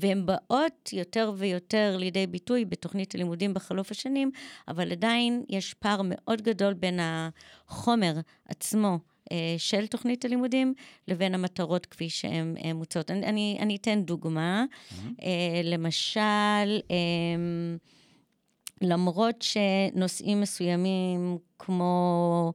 והן 0.00 0.26
באות 0.26 0.90
יותר 0.92 1.32
ויותר 1.36 1.96
לידי 1.96 2.26
ביטוי 2.26 2.64
בתוכנית 2.64 3.14
הלימודים 3.14 3.54
בחלוף 3.54 3.90
השנים, 3.90 4.30
אבל 4.68 4.92
עדיין 4.92 5.44
יש 5.48 5.74
פער 5.74 6.00
מאוד 6.04 6.42
גדול 6.42 6.74
בין 6.74 7.00
החומר 7.02 8.12
עצמו. 8.48 8.98
אה, 9.32 9.54
של 9.58 9.86
תוכנית 9.86 10.24
הלימודים 10.24 10.74
לבין 11.08 11.34
המטרות 11.34 11.86
כפי 11.86 12.10
שהן 12.10 12.54
אה, 12.64 12.72
מוצעות. 12.72 13.10
אני, 13.10 13.26
אני, 13.26 13.58
אני 13.60 13.76
אתן 13.76 14.02
דוגמה. 14.02 14.64
אה, 15.22 15.60
למשל, 15.64 16.80
אמ, 16.90 17.76
למרות 18.82 19.42
שנושאים 19.42 20.40
מסוימים 20.40 21.38
כמו 21.58 22.52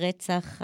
רצח, 0.00 0.62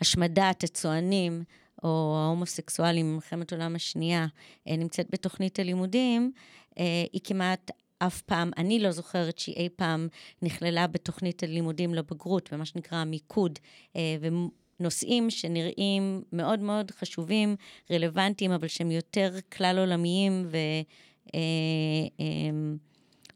השמדת 0.00 0.64
הצוענים 0.64 1.44
או 1.84 2.16
ההומוסקסואלים 2.18 3.06
במלחמת 3.12 3.52
העולם 3.52 3.76
השנייה 3.76 4.26
אה, 4.68 4.76
נמצאת 4.76 5.06
בתוכנית 5.10 5.58
הלימודים, 5.58 6.32
אה, 6.78 7.04
היא 7.12 7.20
כמעט 7.24 7.70
אף 7.98 8.20
פעם, 8.20 8.50
אני 8.56 8.80
לא 8.80 8.90
זוכרת 8.90 9.38
שהיא 9.38 9.56
אי 9.56 9.68
פעם 9.76 10.08
נכללה 10.42 10.86
בתוכנית 10.86 11.42
הלימודים 11.42 11.94
לבגרות, 11.94 12.52
במה 12.52 12.64
שנקרא 12.64 12.98
המיקוד, 12.98 13.58
אה, 13.96 14.16
ונושאים 14.80 15.30
שנראים 15.30 16.22
מאוד 16.32 16.60
מאוד 16.60 16.90
חשובים, 16.90 17.56
רלוונטיים, 17.90 18.52
אבל 18.52 18.68
שהם 18.68 18.90
יותר 18.90 19.32
כלל 19.52 19.78
עולמיים 19.78 20.46
ו... 20.50 20.56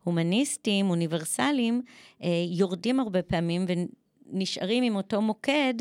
הומניסטיים, 0.04 0.90
אוניברסליים, 0.90 1.82
יורדים 2.50 3.00
הרבה 3.00 3.22
פעמים 3.22 3.66
ונשארים 4.32 4.84
עם 4.84 4.96
אותו 4.96 5.22
מוקד 5.22 5.74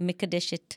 שמקדשת 0.00 0.74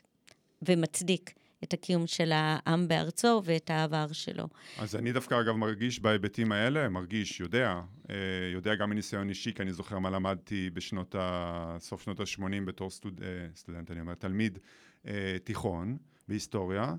ומצדיק 0.62 1.34
את 1.64 1.72
הקיום 1.72 2.06
של 2.06 2.32
העם 2.32 2.88
בארצו 2.88 3.42
ואת 3.44 3.70
העבר 3.70 4.12
שלו. 4.12 4.48
אז 4.78 4.96
אני 4.96 5.12
דווקא 5.12 5.40
אגב 5.40 5.56
מרגיש 5.56 6.00
בהיבטים 6.00 6.52
האלה, 6.52 6.88
מרגיש, 6.88 7.40
יודע, 7.40 7.80
אה, 8.10 8.14
יודע 8.52 8.74
גם 8.74 8.90
מניסיון 8.90 9.28
אישי, 9.28 9.52
כי 9.54 9.62
אני 9.62 9.72
זוכר 9.72 9.98
מה 9.98 10.10
למדתי 10.10 10.70
בשנות 10.70 11.14
ה... 11.14 11.76
סוף 11.80 12.02
שנות 12.02 12.20
ה-80 12.20 12.64
בתור 12.64 12.90
סטוד... 12.90 13.20
אה, 13.22 13.28
סטודנט, 13.56 13.90
אני 13.90 14.00
אומר, 14.00 14.14
תלמיד 14.14 14.58
אה, 15.06 15.36
תיכון 15.44 15.96
בהיסטוריה, 16.28 16.94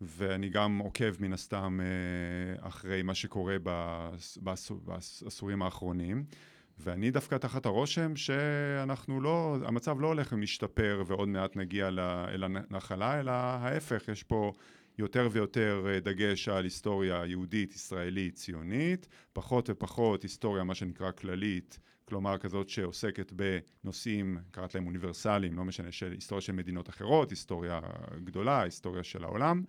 ואני 0.00 0.48
גם 0.48 0.78
עוקב 0.78 1.22
מן 1.22 1.32
הסתם 1.32 1.80
אחרי 2.60 3.02
מה 3.02 3.14
שקורה 3.14 3.58
בעש... 3.58 4.38
בעשור... 4.38 4.80
בעשורים 4.84 5.62
האחרונים. 5.62 6.24
ואני 6.78 7.10
דווקא 7.10 7.36
תחת 7.36 7.66
הרושם 7.66 8.16
שאנחנו 8.16 9.20
לא, 9.20 9.56
המצב 9.64 10.00
לא 10.00 10.06
הולך 10.06 10.32
ומשתפר 10.32 11.02
ועוד 11.06 11.28
מעט 11.28 11.56
נגיע 11.56 11.88
אל 12.28 12.44
הנחלה, 12.44 13.20
אלא 13.20 13.30
ההפך, 13.30 14.08
יש 14.08 14.22
פה 14.22 14.52
יותר 14.98 15.28
ויותר 15.32 15.86
אה, 15.88 16.00
דגש 16.00 16.48
על 16.48 16.64
היסטוריה 16.64 17.26
יהודית, 17.26 17.74
ישראלית, 17.74 18.34
ציונית, 18.34 19.08
פחות 19.32 19.70
ופחות 19.70 20.22
היסטוריה, 20.22 20.64
מה 20.64 20.74
שנקרא 20.74 21.10
כללית, 21.10 21.78
כלומר 22.04 22.38
כזאת 22.38 22.68
שעוסקת 22.68 23.32
בנושאים, 23.32 24.38
קראת 24.50 24.74
להם 24.74 24.86
אוניברסליים, 24.86 25.56
לא 25.56 25.64
משנה, 25.64 25.92
של 25.92 26.12
היסטוריה 26.12 26.40
של 26.40 26.52
מדינות 26.52 26.88
אחרות, 26.88 27.30
היסטוריה 27.30 27.80
גדולה, 28.24 28.62
היסטוריה 28.62 29.02
של 29.02 29.24
העולם. 29.24 29.62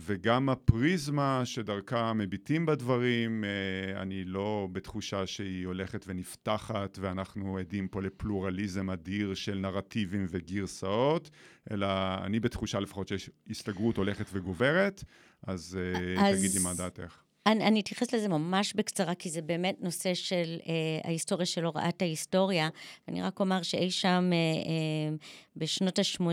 וגם 0.00 0.48
הפריזמה 0.48 1.42
שדרכה 1.44 2.12
מביטים 2.12 2.66
בדברים, 2.66 3.44
אה, 3.44 4.02
אני 4.02 4.24
לא 4.24 4.68
בתחושה 4.72 5.26
שהיא 5.26 5.66
הולכת 5.66 6.04
ונפתחת 6.08 6.98
ואנחנו 7.00 7.58
עדים 7.58 7.88
פה 7.88 8.02
לפלורליזם 8.02 8.90
אדיר 8.90 9.34
של 9.34 9.58
נרטיבים 9.58 10.26
וגרסאות, 10.30 11.30
אלא 11.70 11.86
אני 12.24 12.40
בתחושה 12.40 12.80
לפחות 12.80 13.08
שיש 13.08 13.30
הסתגרות 13.50 13.96
הולכת 13.96 14.26
וגוברת, 14.32 15.04
אז, 15.46 15.78
אה, 15.80 16.28
אז- 16.28 16.38
תגידי 16.38 16.58
מה 16.64 16.74
דעתך. 16.74 17.22
אני, 17.46 17.64
אני 17.66 17.80
אתייחס 17.80 18.12
לזה 18.14 18.28
ממש 18.28 18.74
בקצרה, 18.74 19.14
כי 19.14 19.30
זה 19.30 19.42
באמת 19.42 19.76
נושא 19.80 20.14
של 20.14 20.56
אה, 20.66 20.72
ההיסטוריה 21.04 21.46
של 21.46 21.64
הוראת 21.64 22.02
ההיסטוריה. 22.02 22.68
אני 23.08 23.22
רק 23.22 23.40
אומר 23.40 23.62
שאי 23.62 23.90
שם 23.90 24.30
אה, 24.32 24.36
אה, 24.36 25.16
בשנות 25.58 25.98
ה-80, 25.98 26.24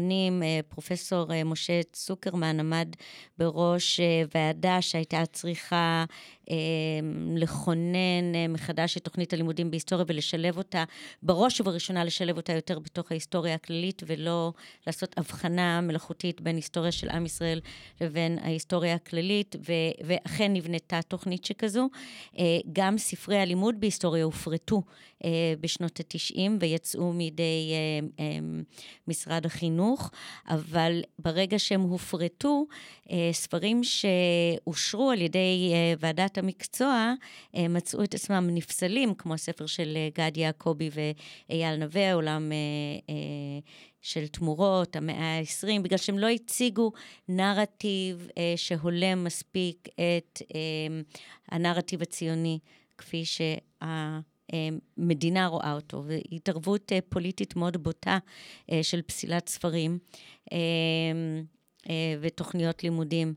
אה, 0.44 0.60
פרופסור 0.70 1.34
אה, 1.34 1.44
משה 1.44 1.82
צוקרמן 1.92 2.60
עמד 2.60 2.88
בראש 3.38 4.00
אה, 4.00 4.24
ועדה 4.36 4.82
שהייתה 4.82 5.26
צריכה 5.26 6.06
לכונן 7.36 8.50
מחדש 8.50 8.98
את 8.98 9.04
תוכנית 9.04 9.34
הלימודים 9.34 9.72
בהיסטוריה 9.72 10.06
ולשלב 10.08 10.58
אותה, 10.58 10.84
בראש 11.24 11.62
ובראשונה 11.62 12.04
לשלב 12.04 12.38
אותה 12.38 12.54
יותר 12.54 12.80
בתוך 12.80 13.12
ההיסטוריה 13.12 13.56
הכללית, 13.56 14.04
ולא 14.06 14.54
לעשות 14.88 15.18
הבחנה 15.18 15.82
מלאכותית 15.82 16.42
בין 16.42 16.56
היסטוריה 16.56 16.92
של 16.92 17.10
עם 17.10 17.26
ישראל 17.26 17.62
לבין 18.02 18.40
ההיסטוריה 18.40 18.96
הכללית, 18.96 19.56
ו- 19.68 20.06
ואכן 20.08 20.54
נבנתה 20.54 21.00
תוכנית 21.02 21.46
שכזו. 21.46 21.90
גם 22.74 22.98
ספרי 22.98 23.38
הלימוד 23.38 23.76
בהיסטוריה 23.80 24.24
הופרטו 24.24 24.82
בשנות 25.62 26.00
ה-90 26.00 26.40
ויצאו 26.60 27.14
מידי 27.14 27.74
משרד 29.16 29.46
החינוך, 29.46 30.12
אבל 30.48 31.02
ברגע 31.20 31.60
שהם 31.60 31.82
הופרטו, 31.82 32.66
אה, 33.12 33.30
ספרים 33.32 33.82
שאושרו 33.84 35.12
על 35.12 35.22
ידי 35.22 35.72
אה, 35.74 35.94
ועדת 36.00 36.38
המקצוע 36.38 37.14
אה, 37.56 37.68
מצאו 37.68 38.04
את 38.04 38.14
עצמם 38.14 38.50
נפסלים, 38.52 39.14
כמו 39.14 39.34
הספר 39.34 39.66
של 39.66 39.98
גד 40.18 40.38
יעקבי 40.38 40.90
ואייל 41.50 41.76
נווה, 41.76 42.14
עולם 42.14 42.52
של 44.06 44.28
תמורות, 44.28 44.96
המאה 44.96 45.40
ה-20, 45.40 45.82
בגלל 45.82 45.98
שהם 45.98 46.20
לא 46.20 46.28
הציגו 46.28 46.92
נרטיב 47.28 48.28
אה, 48.38 48.54
שהולם 48.56 49.24
מספיק 49.24 49.88
את 49.94 50.42
אה, 50.56 51.02
הנרטיב 51.52 52.02
הציוני, 52.02 52.60
כפי 52.98 53.24
שהמדינה 54.52 55.48
רואה 55.48 55.74
אותו, 55.74 56.04
והתערבות 56.06 56.92
אה, 56.92 57.00
פוליטית 57.10 57.56
מאוד 57.56 57.84
בוטה 57.84 58.18
אה, 58.72 58.84
של 58.84 59.02
פסילת 59.02 59.50
ספרים 59.50 59.98
אה, 60.54 60.58
אה, 61.90 62.16
ותוכניות 62.22 62.84
לימודים. 62.84 63.34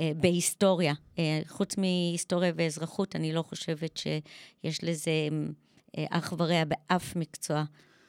אה, 0.00 0.12
בהיסטוריה. 0.20 0.94
אה, 1.18 1.40
חוץ 1.48 1.76
מהיסטוריה 1.76 2.52
ואזרחות, 2.56 3.16
אני 3.16 3.32
לא 3.32 3.42
חושבת 3.42 3.96
שיש 3.96 4.84
לזה 4.84 5.10
אה, 5.98 6.04
אח 6.10 6.32
ורע 6.38 6.64
באף 6.64 7.16
מקצוע 7.16 7.64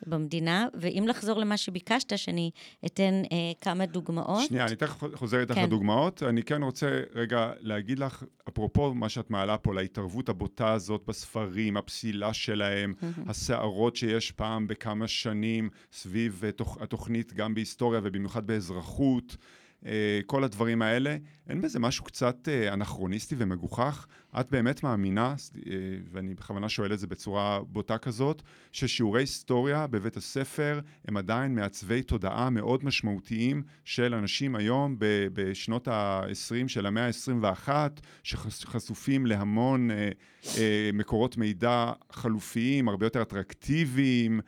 במדינה. 0.08 0.68
ואם 0.74 1.06
לחזור 1.08 1.40
למה 1.40 1.58
שביקשת, 1.58 2.18
שאני 2.18 2.52
אתן 2.86 3.22
אה, 3.32 3.38
כמה 3.62 3.86
דוגמאות. 3.86 4.46
שנייה, 4.48 4.66
אני 4.66 4.76
תכף 4.76 5.04
חוזר 5.16 5.40
איתך 5.40 5.56
כן. 5.56 5.64
לדוגמאות. 5.64 6.24
אני 6.24 6.44
כן 6.44 6.64
רוצה 6.64 7.02
רגע 7.16 7.52
להגיד 7.60 8.00
לך, 8.00 8.24
אפרופו 8.50 8.94
מה 8.94 9.10
שאת 9.10 9.30
מעלה 9.30 9.58
פה, 9.58 9.74
להתערבות 9.74 10.30
הבוטה 10.30 10.74
הזאת 10.74 11.02
בספרים, 11.08 11.78
הפסילה 11.78 12.34
שלהם, 12.34 12.94
הסערות 13.28 13.96
שיש 13.96 14.32
פעם 14.32 14.68
בכמה 14.68 15.08
שנים 15.08 15.70
סביב 15.92 16.42
אה, 16.46 16.52
תוכ- 16.52 16.84
התוכנית 16.84 17.34
גם 17.34 17.54
בהיסטוריה 17.54 18.02
ובמיוחד 18.04 18.48
באזרחות. 18.48 19.38
אה, 19.86 20.20
כל 20.26 20.44
הדברים 20.44 20.82
האלה, 20.82 21.18
אין 21.50 21.62
בזה 21.62 21.80
משהו 21.80 22.04
קצת 22.04 22.48
אה, 22.48 22.74
אנכרוניסטי 22.74 23.36
ומגוחך? 23.38 24.08
את 24.40 24.52
באמת 24.52 24.84
מאמינה, 24.84 25.36
אה, 25.68 25.74
ואני 26.12 26.34
בכוונה 26.34 26.70
שואל 26.70 26.94
את 26.94 27.00
זה 27.00 27.08
בצורה 27.08 27.60
בוטה 27.68 27.98
כזאת, 27.98 28.42
ששיעורי 28.72 29.22
היסטוריה 29.22 29.88
בבית 29.88 30.18
הספר 30.18 30.80
הם 31.08 31.18
עדיין 31.18 31.56
מעצבי 31.56 32.02
תודעה 32.04 32.50
מאוד 32.50 32.86
משמעותיים 32.86 33.64
של 33.86 34.14
אנשים 34.14 34.56
היום 34.56 34.96
בשנות 35.34 35.88
ה-20 35.88 36.68
של 36.68 36.86
המאה 36.86 37.06
ה-21, 37.06 37.70
שחשופים 38.24 39.26
להמון 39.26 39.90
מקורות 40.94 41.38
מידע 41.38 41.92
חלופיים, 42.12 42.90
הרבה 42.90 43.06
יותר 43.06 43.22
אטרקטיביים, 43.22 44.42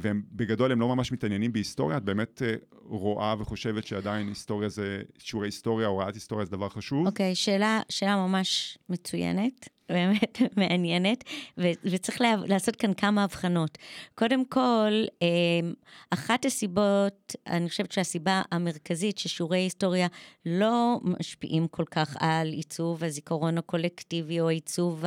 והם 0.00 0.22
בגדול 0.32 0.72
הם 0.72 0.80
לא 0.80 0.88
ממש 0.88 1.12
מתעניינים 1.12 1.52
בהיסטוריה, 1.52 1.96
את 1.96 2.04
באמת 2.04 2.42
אה, 2.42 2.54
רואה 2.82 3.34
וחושבת 3.38 3.86
שעדיין 3.86 4.28
היסטוריה 4.28 4.68
זה, 4.68 5.02
שיעורי 5.18 5.48
היסטוריה, 5.48 5.86
הוראת 5.86 6.14
היסטוריה 6.14 6.44
זה 6.44 6.50
דבר 6.50 6.68
חשוב? 6.68 7.06
אוקיי, 7.06 7.34
שאלה, 7.34 7.80
שאלה 7.88 8.16
ממש 8.16 8.78
מצוינת. 8.88 9.68
באמת 9.88 10.38
מעניינת, 10.56 11.24
ו- 11.58 11.70
וצריך 11.84 12.20
לה- 12.20 12.34
לעשות 12.46 12.76
כאן 12.76 12.94
כמה 12.94 13.24
הבחנות. 13.24 13.78
קודם 14.14 14.44
כל, 14.44 15.04
אמ, 15.22 15.74
אחת 16.10 16.44
הסיבות, 16.44 17.34
אני 17.46 17.68
חושבת 17.68 17.92
שהסיבה 17.92 18.42
המרכזית 18.52 19.18
ששיעורי 19.18 19.58
היסטוריה 19.58 20.06
לא 20.46 21.00
משפיעים 21.02 21.68
כל 21.68 21.84
כך 21.90 22.16
על 22.20 22.48
עיצוב 22.48 23.04
הזיכרון 23.04 23.58
הקולקטיבי 23.58 24.40
או 24.40 24.48
עיצוב 24.48 25.04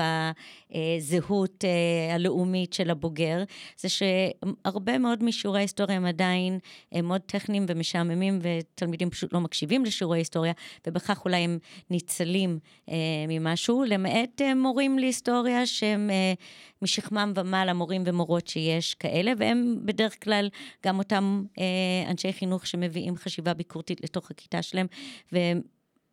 הזהות 0.71 1.65
אה, 1.65 2.15
הלאומית 2.15 2.73
של 2.73 2.89
הבוגר, 2.89 3.43
זה 3.77 3.87
שהרבה 3.89 4.97
מאוד 4.97 5.23
משיעורי 5.23 5.59
ההיסטוריה 5.59 5.97
הם 5.97 6.05
עדיין 6.05 6.59
הם 6.91 7.05
מאוד 7.05 7.21
טכניים 7.21 7.65
ומשעממים, 7.69 8.39
ותלמידים 8.41 9.09
פשוט 9.09 9.33
לא 9.33 9.39
מקשיבים 9.41 9.85
לשיעורי 9.85 10.19
היסטוריה, 10.19 10.53
ובכך 10.87 11.25
אולי 11.25 11.37
הם 11.37 11.57
ניצלים 11.89 12.59
אה, 12.89 12.95
ממשהו, 13.27 13.83
למעט 13.83 14.41
אה, 14.41 14.53
מורים 14.67 14.99
להיסטוריה 14.99 15.65
שהם 15.65 16.10
אה, 16.10 16.34
משכמם 16.82 17.34
ומעלה, 17.36 17.73
מורים 17.73 18.03
ומורות 18.06 18.47
שיש 18.47 18.95
כאלה, 18.95 19.32
והם 19.38 19.77
בדרך 19.86 20.23
כלל 20.23 20.49
גם 20.86 20.99
אותם 20.99 21.43
אה, 21.60 22.12
אנשי 22.12 22.34
חינוך 22.34 22.67
שמביאים 22.67 23.15
חשיבה 23.15 23.53
ביקורתית 23.53 24.03
לתוך 24.03 24.32
הכיתה 24.32 24.62
שלהם, 24.62 24.88
והם... 25.32 25.62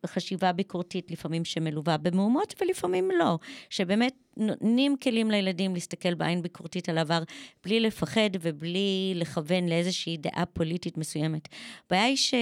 חשיבה 0.07 0.51
ביקורתית 0.51 1.11
לפעמים 1.11 1.45
שמלווה 1.45 1.97
במהומות 1.97 2.53
ולפעמים 2.61 3.11
לא, 3.19 3.37
שבאמת 3.69 4.13
נותנים 4.37 4.95
כלים 5.03 5.31
לילדים 5.31 5.73
להסתכל 5.73 6.13
בעין 6.13 6.41
ביקורתית 6.41 6.89
על 6.89 6.97
העבר 6.97 7.23
בלי 7.63 7.79
לפחד 7.79 8.29
ובלי 8.41 9.13
לכוון 9.15 9.69
לאיזושהי 9.69 10.17
דעה 10.17 10.45
פוליטית 10.45 10.97
מסוימת. 10.97 11.47
הבעיה 11.85 12.03
היא 12.03 12.15
שב... 12.15 12.37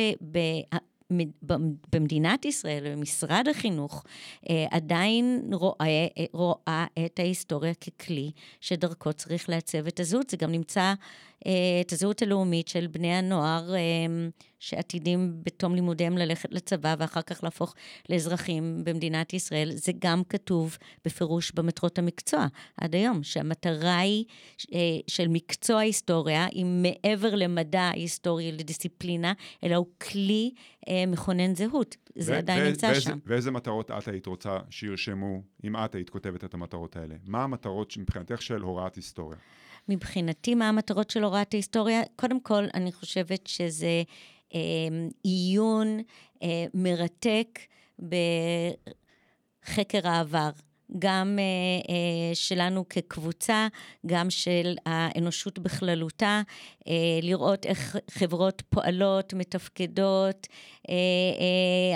במדינת 1.94 2.46
ישראל, 2.46 2.96
במשרד 2.96 3.48
החינוך, 3.52 4.04
אה, 4.50 4.66
עדיין 4.72 5.50
רואה, 5.54 6.08
אה, 6.18 6.26
רואה 6.34 6.86
את 7.06 7.20
ההיסטוריה 7.20 7.74
ככלי 7.74 8.32
שדרכו 8.62 9.14
צריך 9.14 9.50
לעצב 9.50 9.88
את 9.88 10.00
הזהות. 10.00 10.30
זה 10.30 10.38
גם 10.38 10.52
נמצא, 10.52 10.94
את 11.82 11.92
הזהות 11.92 12.22
הלאומית 12.22 12.68
של 12.68 12.88
בני 12.88 13.14
הנוער 13.14 13.74
שעתידים 14.60 15.34
בתום 15.44 15.76
לימודיהם 15.76 16.18
ללכת 16.18 16.54
לצבא 16.54 16.96
ואחר 17.00 17.22
כך 17.22 17.44
להפוך 17.44 17.76
לאזרחים 18.10 18.82
במדינת 18.84 19.34
ישראל. 19.34 19.72
זה 19.72 19.92
גם 20.00 20.22
כתוב 20.30 20.78
בפירוש 21.06 21.52
במטרות 21.52 22.00
המקצוע 22.00 22.48
עד 22.78 22.96
היום, 22.96 23.24
שהמטרה 23.24 23.98
היא 24.00 24.26
של 25.08 25.28
מקצוע 25.28 25.78
ההיסטוריה 25.78 26.46
היא 26.46 26.66
מעבר 26.66 27.36
למדע 27.36 27.82
ההיסטורי, 27.82 28.52
לדיסציפלינה, 28.52 29.34
אלא 29.64 29.76
הוא 29.76 29.88
כלי 30.12 30.52
מכונן 31.08 31.56
זהות. 31.56 31.96
זה 32.16 32.38
עדיין 32.38 32.64
נמצא 32.64 33.00
שם. 33.00 33.20
ואיזה 33.26 33.52
מטרות 33.52 33.92
את 33.92 34.08
היית 34.08 34.26
רוצה 34.26 34.58
שירשמו, 34.70 35.42
אם 35.64 35.76
את 35.76 35.96
היית 35.96 36.10
כותבת 36.10 36.44
את 36.44 36.54
המטרות 36.54 36.96
האלה? 36.96 37.16
מה 37.26 37.44
המטרות 37.44 37.98
מבחינתך 37.98 38.42
של 38.42 38.62
הוראת 38.62 38.96
היסטוריה? 38.96 39.38
מבחינתי, 39.90 40.56
מה 40.56 40.70
המטרות 40.70 41.10
של 41.10 41.24
הוראת 41.24 41.54
ההיסטוריה? 41.54 42.02
קודם 42.16 42.40
כל, 42.40 42.64
אני 42.74 42.92
חושבת 42.92 43.48
שזה 43.48 44.04
אה, 44.54 44.60
עיון 45.24 46.00
אה, 46.44 46.66
מרתק 46.74 47.60
בחקר 48.00 48.88
העבר. 50.08 50.50
גם 51.00 51.40
uh, 51.40 51.88
uh, 51.88 51.92
שלנו 52.34 52.90
כקבוצה, 52.90 53.68
גם 54.06 54.30
של 54.30 54.76
האנושות 54.86 55.60
בכללותה, 55.60 56.42
uh, 56.80 56.86
לראות 57.22 57.66
איך 57.66 57.96
חברות 58.12 58.64
פועלות, 58.70 59.34
מתפקדות, 59.34 60.48
uh, 60.48 60.86
uh, 60.86 60.90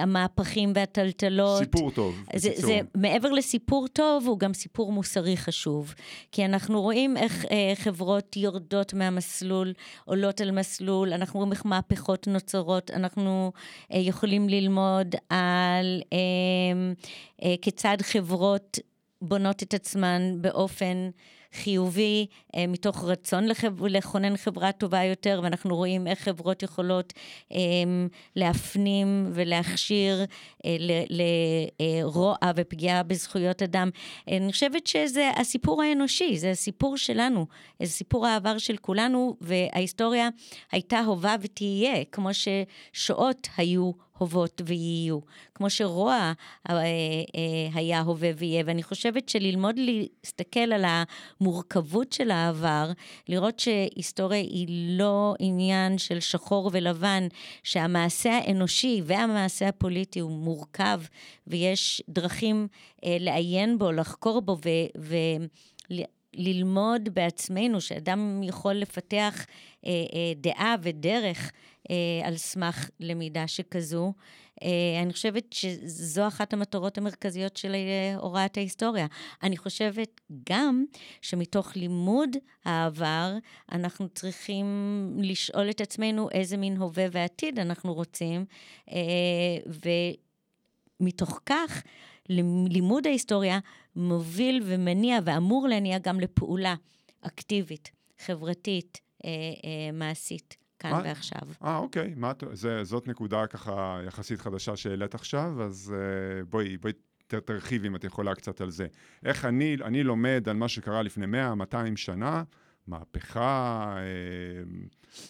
המהפכים 0.01 0.71
והטלטלות. 0.75 1.59
סיפור 1.63 1.91
טוב, 1.91 2.23
זה, 2.35 2.49
זה 2.55 2.79
מעבר 2.95 3.31
לסיפור 3.31 3.87
טוב, 3.87 4.27
הוא 4.27 4.39
גם 4.39 4.53
סיפור 4.53 4.91
מוסרי 4.91 5.37
חשוב. 5.37 5.93
כי 6.31 6.45
אנחנו 6.45 6.81
רואים 6.81 7.17
איך 7.17 7.45
uh, 7.45 7.47
חברות 7.75 8.35
יורדות 8.37 8.93
מהמסלול, 8.93 9.73
עולות 10.05 10.41
על 10.41 10.51
מסלול, 10.51 11.13
אנחנו 11.13 11.39
רואים 11.39 11.51
איך 11.51 11.65
מהפכות 11.65 12.27
נוצרות, 12.27 12.91
אנחנו 12.91 13.51
uh, 13.81 13.95
יכולים 13.97 14.49
ללמוד 14.49 15.15
על 15.29 16.01
uh, 16.03 17.36
כיצד 17.61 17.97
חברות 18.01 18.79
בונות 19.21 19.63
את 19.63 19.73
עצמן 19.73 20.21
באופן 20.41 21.09
חיובי, 21.53 22.25
אה, 22.55 22.67
מתוך 22.67 23.03
רצון 23.03 23.47
לחב... 23.47 23.85
לכונן 23.85 24.37
חברה 24.37 24.71
טובה 24.71 25.03
יותר, 25.03 25.39
ואנחנו 25.43 25.75
רואים 25.75 26.07
איך 26.07 26.19
חברות 26.19 26.63
יכולות 26.63 27.13
אה, 27.51 27.57
להפנים 28.35 29.29
ולהכשיר 29.33 30.25
אה, 30.65 30.75
לרוע 31.79 32.35
ופגיעה 32.55 33.03
בזכויות 33.03 33.61
אדם. 33.61 33.89
אני 34.27 34.51
חושבת 34.51 34.87
שזה 34.87 35.29
הסיפור 35.35 35.83
האנושי, 35.83 36.37
זה 36.37 36.51
הסיפור 36.51 36.97
שלנו, 36.97 37.45
זה 37.83 37.89
סיפור 37.89 38.27
העבר 38.27 38.57
של 38.57 38.77
כולנו, 38.77 39.37
וההיסטוריה 39.41 40.29
הייתה, 40.71 40.99
הווה 40.99 41.35
ותהיה, 41.41 42.03
כמו 42.11 42.29
ששואות 42.33 43.47
היו 43.57 43.91
הוות 44.17 44.61
ויהיו, 44.65 45.19
כמו 45.55 45.69
שרוע 45.69 46.33
אה, 46.69 46.75
אה, 46.75 46.83
היה 47.73 47.99
הווה 47.99 48.29
ויהיה. 48.37 48.63
ואני 48.65 48.83
חושבת 48.83 49.29
שללמוד 49.29 49.75
להסתכל 49.77 50.59
על 50.73 50.85
המורכבות 50.87 52.13
של 52.13 52.31
העבר, 52.31 52.91
לראות 53.29 53.59
שהיסטוריה 53.59 54.39
היא 54.39 54.67
לא 54.97 55.35
עניין 55.39 55.97
של 55.97 56.19
שחור 56.19 56.69
ולבן, 56.73 57.27
שהמעשה 57.63 58.37
האנושי 58.37 59.01
והמעשה 59.05 59.67
הפוליטי 59.67 60.19
הוא 60.19 60.31
מורכב, 60.31 61.01
ויש 61.47 62.01
דרכים 62.09 62.67
אה, 63.05 63.17
לעיין 63.19 63.77
בו, 63.77 63.91
לחקור 63.91 64.41
בו 64.41 64.57
ו... 64.65 64.69
ו 64.99 65.15
ללמוד 66.37 67.09
בעצמנו, 67.13 67.81
שאדם 67.81 68.41
יכול 68.43 68.73
לפתח 68.73 69.45
אה, 69.85 69.91
אה, 69.91 70.33
דעה 70.35 70.75
ודרך 70.81 71.51
אה, 71.89 72.27
על 72.27 72.37
סמך 72.37 72.89
למידה 72.99 73.47
שכזו. 73.47 74.13
אה, 74.63 75.01
אני 75.01 75.13
חושבת 75.13 75.53
שזו 75.53 76.27
אחת 76.27 76.53
המטרות 76.53 76.97
המרכזיות 76.97 77.57
של 77.57 77.75
אה, 77.75 78.15
הוראת 78.15 78.57
ההיסטוריה. 78.57 79.07
אני 79.43 79.57
חושבת 79.57 80.21
גם 80.49 80.85
שמתוך 81.21 81.75
לימוד 81.75 82.29
העבר, 82.65 83.33
אנחנו 83.71 84.09
צריכים 84.09 84.65
לשאול 85.17 85.69
את 85.69 85.81
עצמנו 85.81 86.29
איזה 86.31 86.57
מין 86.57 86.77
הווה 86.77 87.05
ועתיד 87.11 87.59
אנחנו 87.59 87.93
רוצים, 87.93 88.45
אה, 88.91 88.97
ומתוך 91.01 91.41
כך, 91.45 91.83
לימוד 92.69 93.07
ההיסטוריה 93.07 93.59
מוביל 93.97 94.63
ומניע 94.65 95.19
ואמור 95.25 95.67
להניע 95.67 95.97
גם 95.99 96.19
לפעולה 96.19 96.75
אקטיבית, 97.21 97.91
חברתית, 98.25 99.01
אה, 99.25 99.29
אה, 99.29 99.91
מעשית. 99.93 100.57
כאן 100.79 100.93
아, 100.93 101.01
ועכשיו. 101.03 101.41
אה, 101.63 101.77
אוקיי. 101.77 102.13
מה, 102.15 102.31
זה, 102.53 102.83
זאת 102.83 103.07
נקודה 103.07 103.47
ככה 103.47 103.99
יחסית 104.07 104.41
חדשה 104.41 104.75
שהעלית 104.75 105.15
עכשיו, 105.15 105.63
אז 105.63 105.93
uh, 105.95 106.45
בואי, 106.49 106.77
בואי 106.77 106.93
תרחיבי 107.27 107.87
אם 107.87 107.95
את 107.95 108.03
יכולה 108.03 108.35
קצת 108.35 108.61
על 108.61 108.69
זה. 108.69 108.87
איך 109.25 109.45
אני, 109.45 109.77
אני 109.83 110.03
לומד 110.03 110.49
על 110.49 110.55
מה 110.55 110.67
שקרה 110.67 111.01
לפני 111.01 111.25
100-200 111.71 111.75
שנה, 111.95 112.43
מהפכה, 112.87 113.95
אה, 113.97 114.03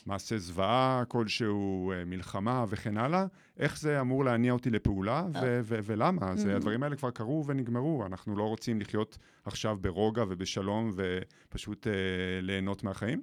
מעשה 0.06 0.38
זוועה 0.38 1.04
כלשהו, 1.08 1.92
אה, 1.92 2.06
מלחמה 2.06 2.66
וכן 2.70 2.98
הלאה, 2.98 3.26
איך 3.60 3.80
זה 3.80 4.02
אמור 4.02 4.26
להניע 4.26 4.54
אותי 4.54 4.70
לפעולה 4.70 5.26
ו- 5.42 5.60
ו- 5.64 5.80
ולמה? 5.84 6.34
Mm-hmm. 6.34 6.38
זה, 6.38 6.56
הדברים 6.56 6.84
האלה 6.84 6.96
כבר 6.96 7.12
קרו 7.12 7.44
ונגמרו, 7.48 8.06
אנחנו 8.06 8.36
לא 8.38 8.44
רוצים 8.44 8.82
לחיות 8.82 9.18
עכשיו 9.46 9.78
ברוגע 9.82 10.24
ובשלום 10.30 10.92
ופשוט 10.96 11.88
אה, 11.88 11.94
ליהנות 12.42 12.84
מהחיים? 12.84 13.22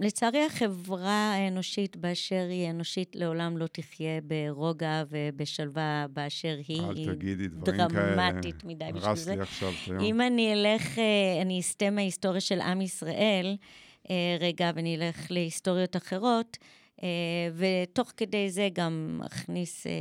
לצערי 0.00 0.44
החברה 0.44 1.34
האנושית 1.34 1.96
באשר 1.96 2.46
היא 2.50 2.70
אנושית 2.70 3.16
לעולם 3.16 3.56
לא 3.56 3.66
תחיה 3.66 4.20
ברוגע 4.20 5.04
ובשלווה 5.10 6.06
באשר 6.10 6.56
היא. 6.68 6.82
אל 6.82 7.14
תגידי 7.14 7.48
דברים 7.48 7.88
כאלה. 7.88 8.16
דרמטית 8.16 8.64
מדי 8.64 8.84
בשביל 8.84 9.00
זה. 9.00 9.08
הרס 9.08 9.28
לי 9.28 9.40
עכשיו 9.40 9.68
את 9.68 9.88
היום. 9.90 10.00
אם 10.00 10.20
אני 10.20 10.52
אלך, 10.52 10.98
אה, 10.98 11.42
אני 11.42 11.60
אסטה 11.60 11.90
מההיסטוריה 11.90 12.40
של 12.40 12.60
עם 12.60 12.80
ישראל, 12.80 13.56
אה, 14.10 14.36
רגע, 14.40 14.70
ואני 14.74 14.96
אלך 14.96 15.30
להיסטוריות 15.30 15.96
אחרות, 15.96 16.58
ותוך 17.54 18.12
כדי 18.16 18.50
זה 18.50 18.68
גם 18.72 19.20
אכניס 19.26 19.86
אה, 19.86 19.92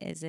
איזה 0.00 0.28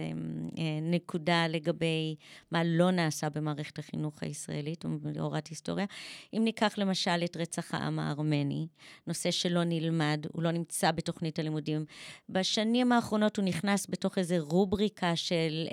אה, 0.58 0.80
נקודה 0.82 1.47
לגבי 1.47 2.15
מה 2.51 2.63
לא 2.63 2.91
נעשה 2.91 3.30
במערכת 3.30 3.80
החינוך 3.80 4.23
הישראלית 4.23 4.86
ובהוראת 4.86 5.47
היסטוריה. 5.47 5.86
אם 6.34 6.41
ניקח 6.43 6.77
למשל 6.77 7.21
את 7.25 7.38
רצח 7.38 7.73
העם 7.73 7.99
הארמני, 7.99 8.67
נושא 9.08 9.32
שלא 9.32 9.63
נלמד, 9.63 10.25
הוא 10.34 10.43
לא 10.43 10.51
נמצא 10.51 10.91
בתוכנית 10.91 11.39
הלימודים. 11.39 11.86
בשנים 12.30 12.91
האחרונות 12.91 13.38
הוא 13.38 13.45
נכנס 13.45 13.88
בתוך 13.89 14.17
איזו 14.17 14.36
רובריקה 14.39 15.15
של 15.15 15.67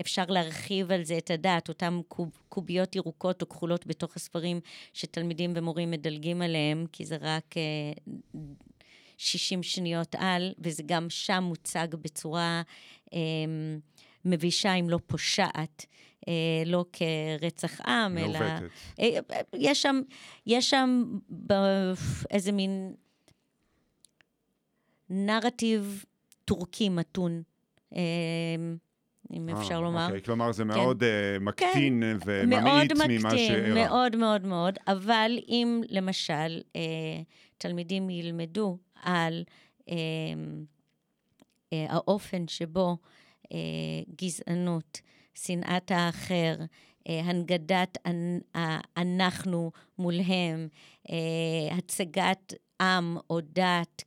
אפשר 0.00 0.24
להרחיב 0.28 0.92
על 0.92 1.02
זה 1.02 1.18
את 1.18 1.30
הדעת, 1.30 1.68
אותן 1.68 2.00
קוב, 2.08 2.38
קוביות 2.48 2.96
ירוקות 2.96 3.42
או 3.42 3.48
כחולות 3.48 3.86
בתוך 3.86 4.16
הספרים 4.16 4.60
שתלמידים 4.92 5.52
ומורים 5.56 5.90
מדלגים 5.90 6.42
עליהם, 6.42 6.86
כי 6.92 7.04
זה 7.04 7.16
רק 7.20 7.54
60 9.16 9.62
שניות 9.62 10.14
על, 10.18 10.52
וזה 10.58 10.82
גם 10.86 11.10
שם 11.10 11.44
מוצג 11.46 11.88
בצורה 12.00 12.62
אה, 13.12 13.18
מבישה, 14.24 14.74
אם 14.74 14.90
לא 14.90 14.98
פושעת, 15.06 15.86
לא 16.66 16.84
כרצח 16.92 17.80
עם, 17.80 18.18
אלא... 18.18 18.38
מעוותת. 18.38 18.68
יש 19.54 19.82
שם, 19.82 20.00
יש 20.46 20.70
שם 20.70 21.18
איזה 22.30 22.52
מין 22.52 22.94
נרטיב 25.10 26.04
טורקי 26.44 26.88
מתון. 26.88 27.42
אם 29.32 29.48
אפשר 29.48 29.80
לומר. 29.80 30.06
אוקיי, 30.06 30.22
כלומר, 30.22 30.52
זה 30.52 30.64
מאוד 30.64 31.00
כן. 31.00 31.44
מקטין 31.44 32.02
כן. 32.02 32.16
וממעיט 32.26 32.92
מאוד 32.92 33.08
ממה 33.08 33.30
שאירע. 33.30 33.74
מאוד 33.74 34.16
מאוד 34.16 34.46
מאוד, 34.46 34.78
אבל 34.86 35.38
אם 35.48 35.82
למשל 35.88 36.60
אה, 36.76 36.80
תלמידים 37.58 38.10
ילמדו 38.10 38.78
על 39.02 39.44
אה, 39.88 39.94
אה, 41.72 41.86
האופן 41.88 42.48
שבו 42.48 42.96
אה, 43.52 43.58
גזענות, 44.16 45.00
שנאת 45.34 45.90
האחר, 45.90 46.54
אה, 47.08 47.20
הנגדת 47.20 47.98
אנחנו 48.96 49.70
מולהם, 49.98 50.68
אה, 51.10 51.76
הצגת 51.76 52.54
עם 52.80 53.18
או 53.30 53.40
דת 53.40 54.04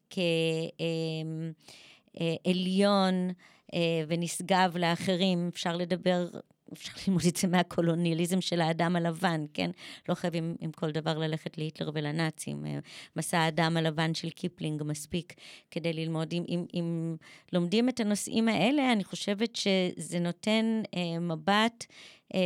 כעליון, 2.46 3.14
אה, 3.30 3.34
אה, 3.74 4.04
ונשגב 4.08 4.78
לאחרים, 4.78 5.50
אפשר 5.54 5.78
לדבר, 5.78 6.28
אפשר 6.74 6.92
ללמוד 7.08 7.24
את 7.28 7.36
זה 7.36 7.48
מהקולוניאליזם 7.48 8.42
של 8.42 8.62
האדם 8.62 8.96
הלבן, 8.96 9.46
כן? 9.54 9.72
לא 10.10 10.14
חייבים 10.14 10.56
עם 10.60 10.72
כל 10.72 10.92
דבר 10.92 11.18
ללכת 11.18 11.58
להיטלר 11.58 11.92
ולנאצים. 11.94 12.66
אה, 12.66 12.80
מסע 13.16 13.40
האדם 13.40 13.78
הלבן 13.78 14.14
של 14.14 14.30
קיפלינג 14.30 14.84
מספיק 14.84 15.34
כדי 15.72 15.94
ללמוד. 15.94 16.34
אם, 16.34 16.44
אם, 16.50 16.66
אם 16.74 17.16
לומדים 17.54 17.90
את 17.90 18.00
הנושאים 18.00 18.48
האלה, 18.48 18.92
אני 18.92 19.04
חושבת 19.04 19.56
שזה 19.56 20.20
נותן 20.20 20.82
אה, 20.96 21.20
מבט 21.20 21.86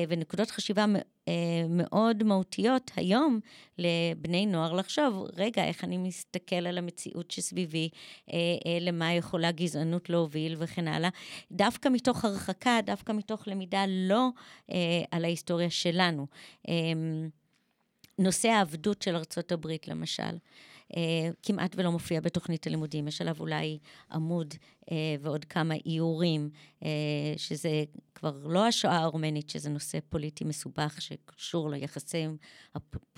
ונקודות 0.08 0.52
חשיבה 0.52 0.86
אה, 1.28 1.34
מאוד 1.70 2.24
מהותיות 2.24 2.92
היום 2.96 3.40
לבני 3.78 4.46
נוער 4.46 4.74
לחשוב, 4.74 5.28
רגע, 5.38 5.64
איך 5.64 5.84
אני 5.84 5.98
מסתכל 5.98 6.56
על 6.56 6.78
המציאות 6.78 7.32
שסביבי, 7.32 7.90
אה, 8.34 8.38
למה 8.82 9.14
יכולה 9.14 9.52
גזענות 9.52 10.10
להוביל 10.10 10.56
וכן 10.58 10.88
הלאה. 10.88 11.10
דווקא 11.52 11.90
מתוך 11.90 12.26
הרחקה, 12.26 12.80
דווקא 12.86 13.12
מתוך 13.12 13.48
למידה 13.48 13.86
לא 13.88 14.30
על 15.12 15.26
ההיסטוריה 15.26 15.70
שלנו. 15.70 16.28
נושא 18.20 18.50
העבדות 18.50 19.02
של 19.02 19.16
ארצות 19.16 19.52
הברית, 19.52 19.88
למשל. 19.88 20.38
אה, 20.98 21.30
כמעט 21.44 21.76
ולא 21.78 21.92
מופיע 21.92 22.22
בתוכנית 22.22 22.68
הלימודים. 22.68 23.08
יש 23.08 23.22
עליו 23.22 23.36
אולי 23.40 23.78
עמוד 24.12 24.54
אה, 24.54 24.83
ועוד 25.22 25.46
כמה 25.46 25.74
איורים, 25.86 26.50
אה, 26.84 26.90
שזה 27.38 27.84
כבר 28.16 28.48
לא 28.48 28.68
השואה 28.68 28.98
הארמנית, 28.98 29.50
שזה 29.50 29.70
נושא 29.70 29.98
פוליטי 30.10 30.44
מסובך 30.44 31.02
שקשור 31.02 31.70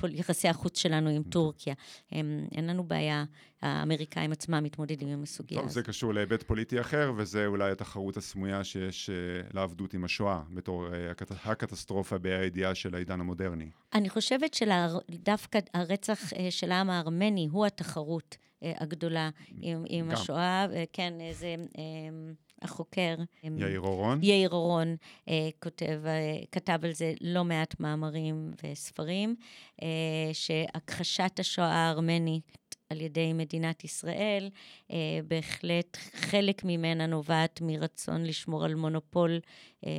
ליחסי 0.04 0.47
החוץ 0.49 0.80
שלנו 0.80 1.10
עם 1.10 1.23
טורקיה. 1.23 1.73
אין 2.12 2.67
לנו 2.67 2.84
בעיה, 2.84 3.25
האמריקאים 3.62 4.32
עצמם 4.32 4.63
מתמודדים 4.63 5.08
עם 5.08 5.23
הסוגיה 5.23 5.60
הזאת. 5.60 5.67
טוב, 5.67 5.73
זה 5.73 5.84
קשור 5.84 6.13
להיבט 6.13 6.43
פוליטי 6.43 6.82
אחר, 6.82 7.13
וזה 7.17 7.45
אולי 7.45 7.71
התחרות 7.71 8.17
הסמויה 8.17 8.63
שיש 8.63 9.10
לעבדות 9.54 9.93
עם 9.93 10.04
השואה, 10.04 10.41
בתור 10.54 10.88
הקטסטרופה 11.43 12.17
בידיעה 12.17 12.75
של 12.75 12.95
העידן 12.95 13.19
המודרני. 13.19 13.69
אני 13.93 14.10
חושבת 14.10 14.54
שדווקא 14.54 15.60
הרצח 15.73 16.19
של 16.49 16.71
העם 16.71 16.89
הארמני 16.89 17.47
הוא 17.51 17.65
התחרות 17.65 18.38
אה, 18.39 18.44
הגדולה 18.62 19.30
עם, 19.62 19.84
עם 19.88 20.12
השואה. 20.12 20.65
כן, 20.94 21.13
זה 21.32 21.56
אה, 21.78 21.84
החוקר. 22.62 23.15
יאיר 23.44 23.80
אורון. 23.80 24.20
יאיר 24.24 24.50
אורון 24.50 24.96
אה, 25.30 25.50
כותב, 25.60 26.02
כתב 26.52 26.80
על 26.84 26.91
זה 26.91 27.13
לא 27.22 27.44
מעט 27.44 27.80
מאמרים 27.80 28.52
וספרים, 28.63 29.36
שהכחשת 30.34 31.39
השואה 31.39 31.68
הארמנית 31.74 32.65
על 32.89 33.02
ידי 33.02 33.34
מדינת 33.34 33.84
ישראל, 33.84 34.50
אה, 34.91 35.20
בהחלט 35.28 35.98
חלק 35.98 36.62
ממנה 36.63 37.06
נובעת 37.06 37.62
מרצון 37.62 38.24
לשמור 38.24 38.65
על 38.65 38.76
מונופול 38.76 39.39
אה, 39.86 39.91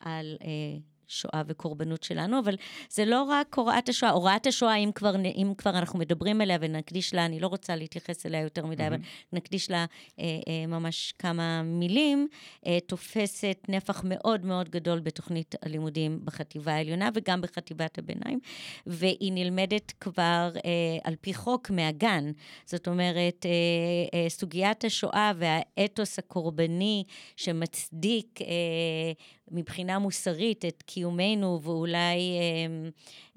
על 0.00 0.36
אה, 0.42 0.78
שואה 1.08 1.42
וקורבנות 1.46 2.02
שלנו, 2.02 2.38
אבל 2.38 2.54
זה 2.90 3.04
לא 3.04 3.22
רק 3.22 3.54
הוראת 3.54 3.88
השואה. 3.88 4.10
הוראת 4.10 4.46
השואה, 4.46 4.76
אם 4.76 4.90
כבר, 4.94 5.16
אם 5.16 5.52
כבר 5.58 5.70
אנחנו 5.70 5.98
מדברים 5.98 6.40
עליה 6.40 6.58
ונקדיש 6.60 7.14
לה, 7.14 7.26
אני 7.26 7.40
לא 7.40 7.46
רוצה 7.46 7.76
להתייחס 7.76 8.26
אליה 8.26 8.40
יותר 8.40 8.66
מדי, 8.66 8.82
mm-hmm. 8.82 8.86
אבל 8.86 8.96
נקדיש 9.32 9.70
לה 9.70 9.84
אה, 10.20 10.24
אה, 10.48 10.66
ממש 10.66 11.14
כמה 11.18 11.62
מילים, 11.62 12.28
אה, 12.66 12.78
תופסת 12.86 13.58
נפח 13.68 14.02
מאוד 14.04 14.44
מאוד 14.44 14.68
גדול 14.68 15.00
בתוכנית 15.00 15.54
הלימודים 15.62 16.20
בחטיבה 16.24 16.72
העליונה 16.72 17.10
וגם 17.14 17.40
בחטיבת 17.40 17.98
הביניים, 17.98 18.38
והיא 18.86 19.32
נלמדת 19.32 19.92
כבר 20.00 20.50
אה, 20.56 20.70
על 21.04 21.14
פי 21.20 21.34
חוק 21.34 21.70
מהגן. 21.70 22.32
זאת 22.66 22.88
אומרת, 22.88 23.46
אה, 23.46 24.18
אה, 24.18 24.28
סוגיית 24.28 24.84
השואה 24.84 25.32
והאתוס 25.36 26.18
הקורבני 26.18 27.04
שמצדיק 27.36 28.40
אה, 28.42 29.12
מבחינה 29.50 29.98
מוסרית 29.98 30.64
את 30.64 30.82
קיומנו, 30.82 31.60
ואולי 31.62 32.18
אה, 32.18 32.88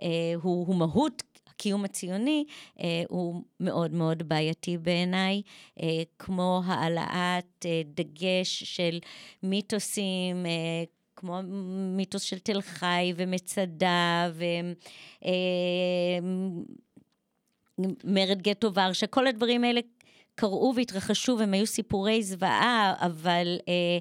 אה, 0.01 0.33
הוא, 0.41 0.67
הוא 0.67 0.75
מהות 0.75 1.23
הקיום 1.59 1.85
הציוני, 1.85 2.45
אה, 2.79 3.03
הוא 3.09 3.41
מאוד 3.59 3.93
מאוד 3.93 4.29
בעייתי 4.29 4.77
בעיניי, 4.77 5.41
אה, 5.81 5.87
כמו 6.19 6.61
העלאת 6.65 7.65
אה, 7.65 7.81
דגש 7.85 8.63
של 8.63 8.99
מיתוסים, 9.43 10.45
אה, 10.45 10.83
כמו 11.15 11.39
מיתוס 11.95 12.21
של 12.21 12.39
תל 12.39 12.61
חי 12.61 13.13
ומצדה 13.15 14.31
ו... 14.33 14.43
אה, 15.25 16.19
גטו 18.41 18.73
ורשה, 18.73 19.07
כל 19.07 19.27
הדברים 19.27 19.63
האלה 19.63 19.81
קרו 20.35 20.73
והתרחשו 20.75 21.35
והם 21.39 21.53
היו 21.53 21.65
סיפורי 21.65 22.23
זוועה, 22.23 22.93
אבל 22.99 23.57
אה, 23.67 23.97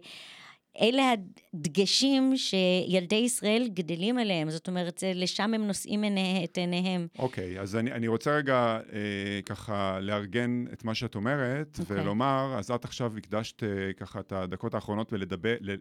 אלה 0.81 1.13
הדגשים 1.55 2.33
שילדי 2.37 3.17
ישראל 3.17 3.69
גדלים 3.75 4.19
עליהם, 4.19 4.51
זאת 4.51 4.69
אומרת, 4.69 5.03
לשם 5.15 5.55
הם 5.55 5.67
נושאים 5.67 6.05
את 6.45 6.59
עיניהם. 6.59 7.07
אוקיי, 7.19 7.59
okay, 7.59 7.61
אז 7.61 7.77
אני, 7.77 7.93
אני 7.93 8.09
רוצה 8.09 8.37
רגע 8.37 8.81
אה, 8.93 9.41
ככה 9.47 10.01
לארגן 10.01 10.65
את 10.73 10.85
מה 10.85 10.95
שאת 10.95 11.15
אומרת, 11.15 11.77
okay. 11.77 11.81
אוקיי. 11.81 12.01
ולומר, 12.01 12.55
אז 12.59 12.71
את 12.71 12.85
עכשיו 12.85 13.17
הקדשת 13.17 13.63
אה, 13.63 13.69
ככה 13.97 14.21
את 14.21 14.33
הדקות 14.33 14.75
האחרונות 14.75 15.13
ולדבר, 15.13 15.57
ל, 15.61 15.75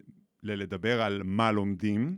לדבר 0.44 1.02
על 1.02 1.22
מה 1.26 1.52
לומדים. 1.52 2.18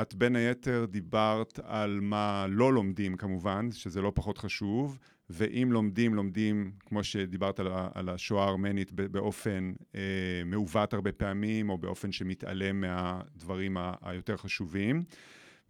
את 0.00 0.14
בין 0.14 0.36
היתר 0.36 0.86
דיברת 0.90 1.60
על 1.62 1.98
מה 2.02 2.46
לא 2.48 2.72
לומדים 2.72 3.16
כמובן, 3.16 3.68
שזה 3.72 4.02
לא 4.02 4.12
פחות 4.14 4.38
חשוב, 4.38 4.98
ואם 5.30 5.68
לומדים, 5.72 6.14
לומדים, 6.14 6.72
כמו 6.86 7.04
שדיברת 7.04 7.60
על, 7.60 7.66
על 7.94 8.08
השואה 8.08 8.44
הארמנית, 8.44 8.92
באופן 8.92 9.72
אה, 9.94 10.00
מעוות 10.44 10.94
הרבה 10.94 11.12
פעמים, 11.12 11.70
או 11.70 11.78
באופן 11.78 12.12
שמתעלם 12.12 12.80
מהדברים 12.80 13.76
ה- 13.76 13.94
היותר 14.02 14.36
חשובים. 14.36 15.02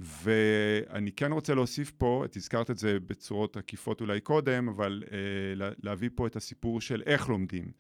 ואני 0.01 1.13
כן 1.13 1.33
רוצה 1.33 1.55
להוסיף 1.55 1.91
פה, 1.91 2.23
את 2.25 2.37
הזכרת 2.37 2.71
את 2.71 2.79
זה 2.79 2.99
בצורות 3.07 3.57
עקיפות 3.57 4.01
אולי 4.01 4.21
קודם, 4.21 4.69
אבל 4.69 5.03
אה, 5.13 5.19
להביא 5.83 6.11
פה 6.15 6.27
את 6.27 6.37
הסיפור 6.37 6.81
של 6.81 7.03
איך 7.07 7.29
לומדים. 7.29 7.71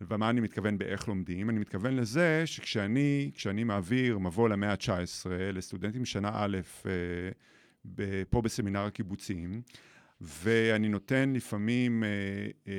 ומה 0.00 0.30
אני 0.30 0.40
מתכוון 0.40 0.78
באיך 0.78 1.08
לומדים? 1.08 1.50
אני 1.50 1.58
מתכוון 1.58 1.96
לזה 1.96 2.42
שכשאני 2.46 3.30
כשאני 3.34 3.64
מעביר 3.64 4.18
מבוא 4.18 4.48
למאה 4.48 4.70
ה-19 4.70 5.26
לסטודנטים 5.52 6.04
שנה 6.04 6.30
א' 6.34 6.56
אה, 6.86 8.22
פה 8.30 8.42
בסמינר 8.42 8.80
הקיבוצים, 8.80 9.62
ואני 10.22 10.88
נותן 10.88 11.32
לפעמים 11.32 12.04
אה, 12.04 12.08
אה, 12.68 12.74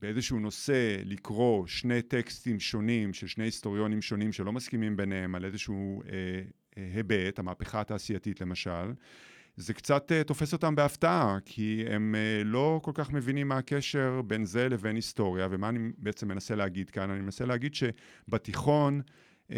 באיזשהו 0.00 0.38
נושא 0.38 0.96
לקרוא 1.04 1.66
שני 1.66 2.02
טקסטים 2.02 2.60
שונים 2.60 3.12
של 3.12 3.26
שני 3.26 3.44
היסטוריונים 3.44 4.02
שונים 4.02 4.32
שלא 4.32 4.52
מסכימים 4.52 4.96
ביניהם 4.96 5.34
על 5.34 5.44
איזשהו 5.44 6.02
אה, 6.02 6.08
אה, 6.78 6.90
היבט, 6.94 7.38
המהפכה 7.38 7.80
התעשייתית 7.80 8.40
למשל, 8.40 8.92
זה 9.56 9.74
קצת 9.74 10.12
uh, 10.12 10.24
תופס 10.24 10.52
אותם 10.52 10.74
בהפתעה, 10.74 11.38
כי 11.44 11.84
הם 11.90 12.14
uh, 12.14 12.44
לא 12.44 12.80
כל 12.82 12.90
כך 12.94 13.10
מבינים 13.10 13.48
מה 13.48 13.58
הקשר 13.58 14.22
בין 14.26 14.44
זה 14.44 14.68
לבין 14.68 14.96
היסטוריה, 14.96 15.48
ומה 15.50 15.68
אני 15.68 15.78
בעצם 15.98 16.28
מנסה 16.28 16.54
להגיד 16.54 16.90
כאן? 16.90 17.10
אני 17.10 17.20
מנסה 17.20 17.44
להגיד 17.44 17.74
שבתיכון 17.74 19.00
uh, 19.50 19.54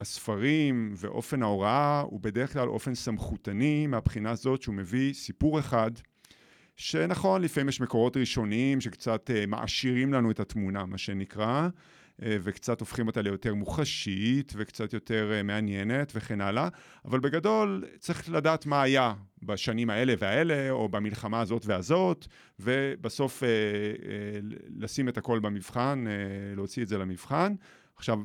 הספרים 0.00 0.94
ואופן 0.96 1.42
ההוראה 1.42 2.00
הוא 2.00 2.20
בדרך 2.20 2.52
כלל 2.52 2.68
אופן 2.68 2.94
סמכותני 2.94 3.86
מהבחינה 3.86 4.30
הזאת 4.30 4.62
שהוא 4.62 4.74
מביא 4.74 5.14
סיפור 5.14 5.58
אחד, 5.58 5.90
שנכון, 6.76 7.42
לפעמים 7.42 7.68
יש 7.68 7.80
מקורות 7.80 8.16
ראשוניים 8.16 8.80
שקצת 8.80 9.30
uh, 9.30 9.46
מעשירים 9.46 10.12
לנו 10.12 10.30
את 10.30 10.40
התמונה, 10.40 10.86
מה 10.86 10.98
שנקרא, 10.98 11.68
אה, 12.22 12.36
וקצת 12.42 12.80
הופכים 12.80 13.06
אותה 13.06 13.22
ליותר 13.22 13.54
מוחשית 13.54 14.52
וקצת 14.56 14.92
יותר 14.92 15.32
אה, 15.32 15.42
מעניינת 15.42 16.12
וכן 16.14 16.40
הלאה, 16.40 16.68
אבל 17.04 17.20
בגדול 17.20 17.84
צריך 17.98 18.30
לדעת 18.30 18.66
מה 18.66 18.82
היה 18.82 19.14
בשנים 19.42 19.90
האלה 19.90 20.14
והאלה, 20.18 20.70
או 20.70 20.88
במלחמה 20.88 21.40
הזאת 21.40 21.66
והזאת, 21.66 22.26
ובסוף 22.60 23.42
אה, 23.42 23.48
אה, 23.48 23.52
לשים 24.76 25.08
את 25.08 25.18
הכל 25.18 25.38
במבחן, 25.38 26.04
אה, 26.06 26.54
להוציא 26.54 26.82
את 26.82 26.88
זה 26.88 26.98
למבחן. 26.98 27.54
עכשיו, 27.96 28.18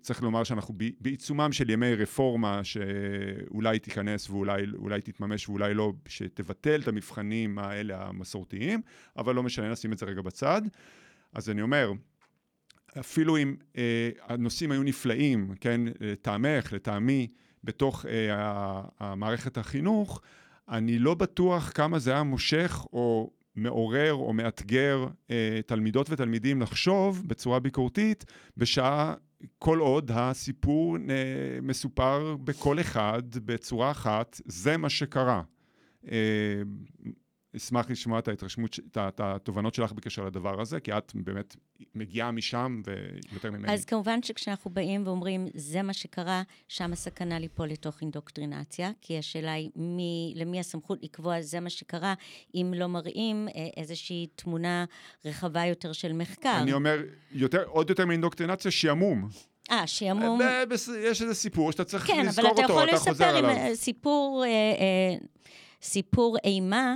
צריך 0.00 0.22
לומר 0.22 0.44
שאנחנו 0.44 0.74
בעיצומם 1.00 1.52
של 1.52 1.70
ימי 1.70 1.94
רפורמה 1.94 2.64
שאולי 2.64 3.78
תיכנס 3.78 4.30
ואולי 4.30 5.00
תתממש 5.00 5.48
ואולי 5.48 5.74
לא, 5.74 5.92
שתבטל 6.08 6.80
את 6.80 6.88
המבחנים 6.88 7.58
האלה 7.58 8.06
המסורתיים, 8.06 8.80
אבל 9.16 9.34
לא 9.34 9.42
משנה, 9.42 9.68
נשים 9.68 9.92
את 9.92 9.98
זה 9.98 10.06
רגע 10.06 10.22
בצד. 10.22 10.62
אז 11.32 11.50
אני 11.50 11.62
אומר, 11.62 11.92
אפילו 13.00 13.36
אם 13.36 13.56
אה, 13.76 14.10
הנושאים 14.22 14.72
היו 14.72 14.82
נפלאים, 14.82 15.54
כן, 15.60 15.80
לטעמך, 16.00 16.72
לטעמי, 16.72 17.28
בתוך 17.64 18.06
אה, 18.06 18.82
המערכת 18.98 19.58
החינוך, 19.58 20.20
אני 20.68 20.98
לא 20.98 21.14
בטוח 21.14 21.72
כמה 21.74 21.98
זה 21.98 22.12
היה 22.12 22.22
מושך 22.22 22.86
או 22.92 23.30
מעורר 23.56 24.12
או 24.12 24.32
מאתגר 24.32 25.06
אה, 25.30 25.60
תלמידות 25.66 26.10
ותלמידים 26.10 26.62
לחשוב 26.62 27.22
בצורה 27.26 27.60
ביקורתית 27.60 28.24
בשעה 28.56 29.14
כל 29.58 29.78
עוד 29.78 30.10
הסיפור 30.14 30.96
אה, 30.96 31.58
מסופר 31.62 32.36
בקול 32.44 32.80
אחד, 32.80 33.22
בצורה 33.44 33.90
אחת, 33.90 34.40
זה 34.44 34.76
מה 34.76 34.88
שקרה. 34.88 35.42
אה, 37.56 37.60
אשמח 37.62 37.90
לשמוע 37.90 38.18
את 38.18 38.28
ההתרשמות, 38.28 38.78
את 39.08 39.20
התובנות 39.20 39.74
שלך 39.74 39.92
בקשר 39.92 40.24
לדבר 40.24 40.60
הזה, 40.60 40.80
כי 40.80 40.92
את 40.92 41.12
באמת 41.14 41.56
מגיעה 41.94 42.30
משם 42.30 42.82
ויותר 42.84 43.50
ממני. 43.50 43.72
אז 43.72 43.84
כמובן 43.84 44.22
שכשאנחנו 44.22 44.70
באים 44.70 45.06
ואומרים, 45.06 45.46
זה 45.54 45.82
מה 45.82 45.92
שקרה, 45.92 46.42
שם 46.68 46.92
הסכנה 46.92 47.38
ליפול 47.38 47.68
לתוך 47.68 48.00
אינדוקטרינציה, 48.00 48.90
כי 49.00 49.18
השאלה 49.18 49.52
היא 49.52 49.70
מי, 49.76 50.32
למי 50.36 50.60
הסמכות 50.60 50.98
לקבוע 51.02 51.42
זה 51.42 51.60
מה 51.60 51.70
שקרה, 51.70 52.14
אם 52.54 52.72
לא 52.76 52.86
מראים 52.86 53.48
אה, 53.48 53.68
איזושהי 53.76 54.26
תמונה 54.36 54.84
רחבה 55.24 55.64
יותר 55.64 55.92
של 55.92 56.12
מחקר. 56.12 56.58
אני 56.62 56.72
אומר, 56.72 57.02
יותר, 57.32 57.64
עוד 57.66 57.90
יותר 57.90 58.06
מאינדוקטרינציה, 58.06 58.70
שעמום. 58.70 59.28
אה, 59.70 59.86
שעמום. 59.86 60.40
יש 60.98 61.22
איזה 61.22 61.34
סיפור 61.34 61.72
שאתה 61.72 61.84
צריך 61.84 62.06
כן, 62.06 62.26
לזכור 62.26 62.50
אותו, 62.50 62.84
אתה 62.84 62.98
חוזר 62.98 63.24
עליו. 63.24 63.42
כן, 63.42 63.44
אבל 63.44 63.52
אתה 63.52 63.62
יכול 63.62 63.70
לספר 63.70 63.74
סיפור, 63.74 64.44
אה, 64.44 64.50
אה, 64.50 65.26
סיפור 65.82 66.36
אימה. 66.44 66.94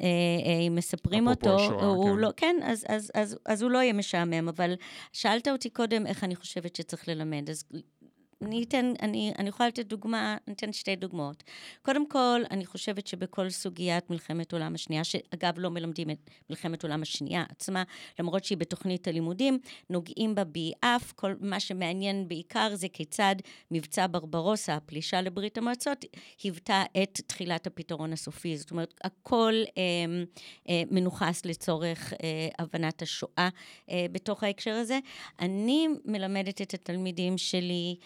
אה, 0.00 0.06
אה, 0.46 0.58
אם 0.68 0.74
מספרים 0.74 1.28
אותו, 1.28 1.54
השואה, 1.54 1.86
הוא 1.86 2.14
כן. 2.14 2.20
לא, 2.20 2.30
כן, 2.36 2.56
אז, 2.62 2.84
אז, 2.88 3.10
אז, 3.14 3.38
אז 3.46 3.62
הוא 3.62 3.70
לא 3.70 3.78
יהיה 3.78 3.92
משעמם, 3.92 4.48
אבל 4.48 4.74
שאלת 5.12 5.48
אותי 5.48 5.70
קודם 5.70 6.06
איך 6.06 6.24
אני 6.24 6.36
חושבת 6.36 6.76
שצריך 6.76 7.08
ללמד, 7.08 7.50
אז 7.50 7.64
אני 8.42 8.64
אתן, 8.64 8.92
אני, 9.02 9.32
אני 9.38 9.48
יכולה 9.48 9.68
לתת 9.68 9.86
דוגמה, 9.86 10.36
אני 10.46 10.54
אתן 10.54 10.72
שתי 10.72 10.96
דוגמאות. 10.96 11.44
קודם 11.82 12.08
כל, 12.08 12.40
אני 12.50 12.66
חושבת 12.66 13.06
שבכל 13.06 13.50
סוגיית 13.50 14.10
מלחמת 14.10 14.52
העולם 14.52 14.74
השנייה, 14.74 15.04
שאגב 15.04 15.54
לא 15.56 15.70
מלמדים 15.70 16.10
את 16.10 16.30
מלחמת 16.50 16.84
העולם 16.84 17.02
השנייה 17.02 17.44
עצמה, 17.48 17.82
למרות 18.18 18.44
שהיא 18.44 18.58
בתוכנית 18.58 19.08
הלימודים, 19.08 19.58
נוגעים 19.90 20.34
בה 20.34 20.44
ביעף, 20.44 21.12
כל 21.12 21.34
מה 21.40 21.60
שמעניין 21.60 22.28
בעיקר 22.28 22.74
זה 22.74 22.88
כיצד 22.88 23.36
מבצע 23.70 24.06
ברברוסה, 24.10 24.74
הפלישה 24.74 25.20
לברית 25.20 25.58
המועצות, 25.58 26.04
היוותה 26.42 26.82
את 27.02 27.20
תחילת 27.26 27.66
הפתרון 27.66 28.12
הסופי. 28.12 28.56
זאת 28.56 28.70
אומרת, 28.70 28.94
הכל 29.04 29.54
אה, 29.78 29.82
אה, 30.68 30.82
מנוכס 30.90 31.44
לצורך 31.44 32.12
אה, 32.12 32.48
הבנת 32.58 33.02
השואה 33.02 33.48
אה, 33.90 34.06
בתוך 34.12 34.42
ההקשר 34.42 34.74
הזה. 34.74 34.98
אני 35.40 35.88
מלמדת 36.04 36.62
את 36.62 36.74
התלמידים 36.74 37.38
שלי, 37.38 37.96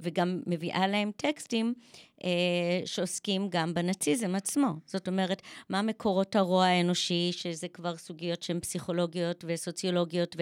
וגם 0.00 0.40
מביאה 0.46 0.86
להם 0.86 1.10
טקסטים 1.16 1.74
אה, 2.24 2.30
שעוסקים 2.84 3.48
גם 3.50 3.74
בנאציזם 3.74 4.34
עצמו. 4.34 4.68
זאת 4.86 5.08
אומרת, 5.08 5.42
מה 5.68 5.82
מקורות 5.82 6.36
הרוע 6.36 6.64
האנושי, 6.64 7.30
שזה 7.32 7.68
כבר 7.68 7.96
סוגיות 7.96 8.42
שהן 8.42 8.60
פסיכולוגיות 8.60 9.44
וסוציולוגיות, 9.48 10.36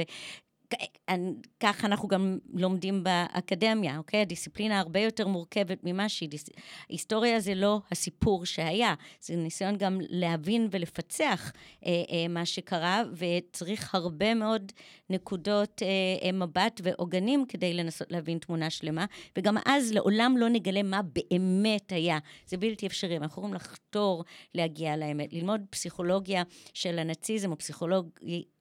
ככה 1.60 1.86
אנחנו 1.86 2.08
גם 2.08 2.38
לומדים 2.54 3.04
באקדמיה, 3.04 3.98
אוקיי? 3.98 4.20
הדיסציפלינה 4.20 4.80
הרבה 4.80 5.00
יותר 5.00 5.26
מורכבת 5.26 5.78
ממה 5.84 6.08
שהיא. 6.08 6.28
דיס... 6.28 6.44
היסטוריה 6.88 7.40
זה 7.40 7.54
לא 7.54 7.80
הסיפור 7.92 8.46
שהיה, 8.46 8.94
זה 9.20 9.36
ניסיון 9.36 9.76
גם 9.76 9.98
להבין 10.00 10.68
ולפצח 10.70 11.52
אה, 11.86 11.90
אה, 11.90 12.28
מה 12.28 12.46
שקרה, 12.46 13.02
וצריך 13.12 13.94
הרבה 13.94 14.34
מאוד 14.34 14.72
נקודות 15.10 15.82
אה, 15.82 15.88
אה, 16.22 16.32
מבט 16.32 16.80
ועוגנים 16.84 17.44
כדי 17.48 17.74
לנסות 17.74 18.12
להבין 18.12 18.38
תמונה 18.38 18.70
שלמה, 18.70 19.04
וגם 19.38 19.56
אז 19.66 19.92
לעולם 19.92 20.36
לא 20.36 20.48
נגלה 20.48 20.82
מה 20.82 21.00
באמת 21.02 21.92
היה. 21.92 22.18
זה 22.46 22.56
בלתי 22.56 22.86
אפשרי, 22.86 23.16
אנחנו 23.16 23.42
יכולים 23.42 23.54
לחתור 23.54 24.24
להגיע 24.54 24.96
לאמת. 24.96 25.32
ללמוד 25.32 25.60
פסיכולוגיה 25.70 26.42
של 26.74 26.98
הנאציזם 26.98 27.52
או 27.52 27.58
פסיכולוג... 27.58 28.08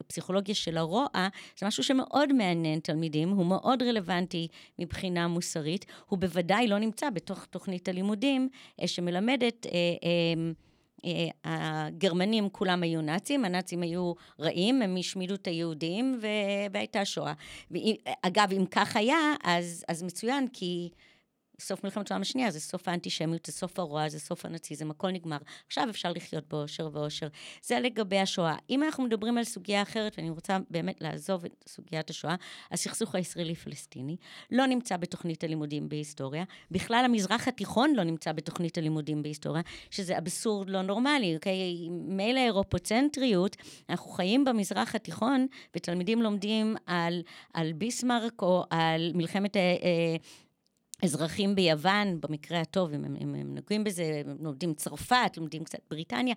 פסיכולוגיה 0.07 0.55
של 0.55 0.77
הרוע, 0.77 1.05
זה 1.59 1.67
משהו 1.67 1.83
שמאוד 1.95 2.33
מעניין 2.33 2.79
תלמידים, 2.79 3.29
הוא 3.29 3.45
מאוד 3.45 3.83
רלוונטי 3.83 4.47
מבחינה 4.79 5.27
מוסרית, 5.27 5.85
הוא 6.09 6.19
בוודאי 6.19 6.67
לא 6.67 6.79
נמצא 6.79 7.09
בתוך 7.09 7.45
תוכנית 7.45 7.87
הלימודים 7.87 8.49
אה, 8.81 8.87
שמלמדת... 8.87 9.65
אה, 9.65 9.71
אה, 11.05 11.27
הגרמנים 11.43 12.49
כולם 12.49 12.83
היו 12.83 13.01
נאצים, 13.01 13.45
הנאצים 13.45 13.81
היו 13.81 14.13
רעים, 14.39 14.81
הם 14.81 14.95
השמידו 14.99 15.35
את 15.35 15.47
היהודים 15.47 16.19
והייתה 16.71 17.05
שואה. 17.05 17.33
אגב, 18.21 18.49
אם 18.51 18.65
כך 18.71 18.95
היה, 18.95 19.17
אז, 19.43 19.85
אז 19.87 20.03
מצוין, 20.03 20.47
כי 20.53 20.89
סוף 21.59 21.83
מלחמת 21.83 22.11
העולם 22.11 22.21
השנייה, 22.21 22.51
זה 22.51 22.59
סוף 22.59 22.87
האנטישמיות, 22.87 23.45
זה 23.45 23.51
סוף 23.51 23.79
הרוע, 23.79 24.09
זה 24.09 24.19
סוף 24.19 24.45
הנאציזם, 24.45 24.91
הכל 24.91 25.11
נגמר. 25.11 25.37
עכשיו 25.67 25.89
אפשר 25.89 26.11
לחיות 26.11 26.47
באושר 26.47 26.89
ואושר. 26.93 27.27
זה 27.61 27.79
לגבי 27.79 28.19
השואה. 28.19 28.55
אם 28.69 28.83
אנחנו 28.83 29.03
מדברים 29.03 29.37
על 29.37 29.43
סוגיה 29.43 29.81
אחרת, 29.81 30.13
ואני 30.17 30.29
רוצה 30.29 30.57
באמת 30.69 31.01
לעזוב 31.01 31.45
את 31.45 31.65
סוגיית 31.67 32.09
השואה, 32.09 32.35
הסכסוך 32.71 33.15
הישראלי-פלסטיני 33.15 34.15
לא 34.51 34.65
נמצא 34.65 34.97
בתוכנית 34.97 35.43
הלימודים 35.43 35.89
בהיסטוריה. 35.89 36.43
בכלל 36.71 37.01
המזרח 37.05 37.47
התיכון 37.47 37.93
לא 37.95 38.03
נמצא 38.03 38.31
בתוכנית 38.31 38.77
הלימודים 38.77 39.23
בהיסטוריה, 39.23 39.61
שזה 39.91 40.17
אבסורד 40.17 40.69
לא 40.69 40.81
נורמלי, 40.81 41.35
אוקיי? 41.35 41.89
מילא 41.89 42.39
אירופוצנטריות, 42.39 43.55
אנחנו 43.89 44.11
חיים 44.11 44.45
במזרח 44.45 44.95
התיכון, 44.95 45.47
ותלמידים 45.75 46.21
לומדים 46.21 46.75
על, 46.85 47.21
על 47.53 47.73
ביסמרק 47.73 48.41
או 48.41 48.63
על 48.69 49.11
מלחמת... 49.13 49.57
אה, 49.57 49.61
אה, 49.61 50.15
אזרחים 51.05 51.55
ביוון, 51.55 52.21
במקרה 52.21 52.61
הטוב, 52.61 52.93
אם 52.93 53.05
הם, 53.05 53.15
הם, 53.19 53.35
הם 53.35 53.55
נוגעים 53.55 53.83
בזה, 53.83 54.21
הם 54.25 54.37
לומדים 54.39 54.73
צרפת, 54.73 55.37
לומדים 55.37 55.63
קצת 55.63 55.79
בריטניה, 55.89 56.35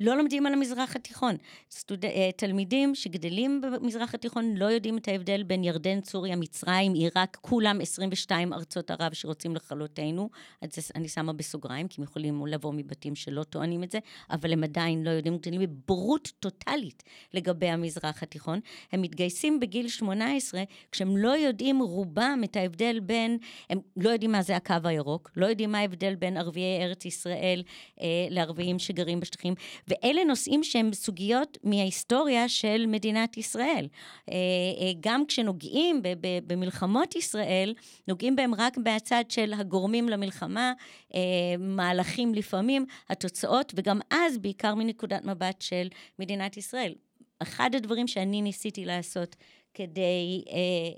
לא 0.00 0.16
לומדים 0.16 0.46
על 0.46 0.52
המזרח 0.52 0.96
התיכון. 0.96 1.36
סטוד... 1.70 2.04
אה, 2.04 2.30
תלמידים 2.36 2.94
שגדלים 2.94 3.60
במזרח 3.60 4.14
התיכון 4.14 4.54
לא 4.56 4.64
יודעים 4.64 4.98
את 4.98 5.08
ההבדל 5.08 5.42
בין 5.42 5.64
ירדן, 5.64 5.98
סוריה, 6.04 6.36
מצרים, 6.36 6.94
עיראק, 6.94 7.38
כולם 7.40 7.80
22 7.80 8.52
ארצות 8.52 8.90
ערב 8.90 9.12
שרוצים 9.12 9.56
לכלותנו. 9.56 10.30
אז 10.62 10.68
אני 10.94 11.08
שמה 11.08 11.32
בסוגריים, 11.32 11.88
כי 11.88 12.00
הם 12.00 12.04
יכולים 12.04 12.46
לבוא 12.46 12.72
מבתים 12.72 13.14
שלא 13.14 13.42
טוענים 13.42 13.84
את 13.84 13.90
זה, 13.90 13.98
אבל 14.30 14.52
הם 14.52 14.64
עדיין 14.64 15.02
לא 15.02 15.10
יודעים, 15.10 15.38
גדלים 15.38 15.60
בבורות 15.60 16.32
טוטאלית 16.40 17.02
לגבי 17.34 17.68
המזרח 17.68 18.22
התיכון. 18.22 18.60
הם 18.92 19.02
מתגייסים 19.02 19.60
בגיל 19.60 19.88
18, 19.88 20.62
כשהם 20.92 21.16
לא 21.16 21.36
יודעים 21.36 21.82
רובם 21.82 22.40
את 22.44 22.56
ההבדל 22.56 23.00
בין... 23.00 23.38
הם 23.70 23.78
לא 23.96 24.07
יודעים 24.10 24.32
מה 24.32 24.42
זה 24.42 24.56
הקו 24.56 24.74
הירוק, 24.84 25.30
לא 25.36 25.46
יודעים 25.46 25.72
מה 25.72 25.78
ההבדל 25.78 26.14
בין 26.14 26.36
ערביי 26.36 26.82
ארץ 26.82 27.04
ישראל 27.04 27.62
אה, 28.00 28.06
לערביים 28.30 28.78
שגרים 28.78 29.20
בשטחים, 29.20 29.54
ואלה 29.88 30.24
נושאים 30.24 30.64
שהם 30.64 30.92
סוגיות 30.92 31.58
מההיסטוריה 31.64 32.48
של 32.48 32.84
מדינת 32.88 33.36
ישראל. 33.36 33.88
אה, 34.28 34.34
אה, 34.34 34.92
גם 35.00 35.26
כשנוגעים 35.26 36.02
ב- 36.02 36.08
ב- 36.20 36.38
במלחמות 36.46 37.16
ישראל, 37.16 37.74
נוגעים 38.08 38.36
בהם 38.36 38.54
רק 38.54 38.78
מהצד 38.78 39.24
של 39.28 39.52
הגורמים 39.56 40.08
למלחמה, 40.08 40.72
אה, 41.14 41.20
מהלכים 41.58 42.34
לפעמים, 42.34 42.86
התוצאות, 43.08 43.72
וגם 43.76 44.00
אז 44.10 44.38
בעיקר 44.38 44.74
מנקודת 44.74 45.24
מבט 45.24 45.62
של 45.62 45.88
מדינת 46.18 46.56
ישראל. 46.56 46.94
אחד 47.42 47.74
הדברים 47.74 48.06
שאני 48.06 48.42
ניסיתי 48.42 48.84
לעשות 48.84 49.36
כדי 49.74 50.44
אה, 50.50 50.54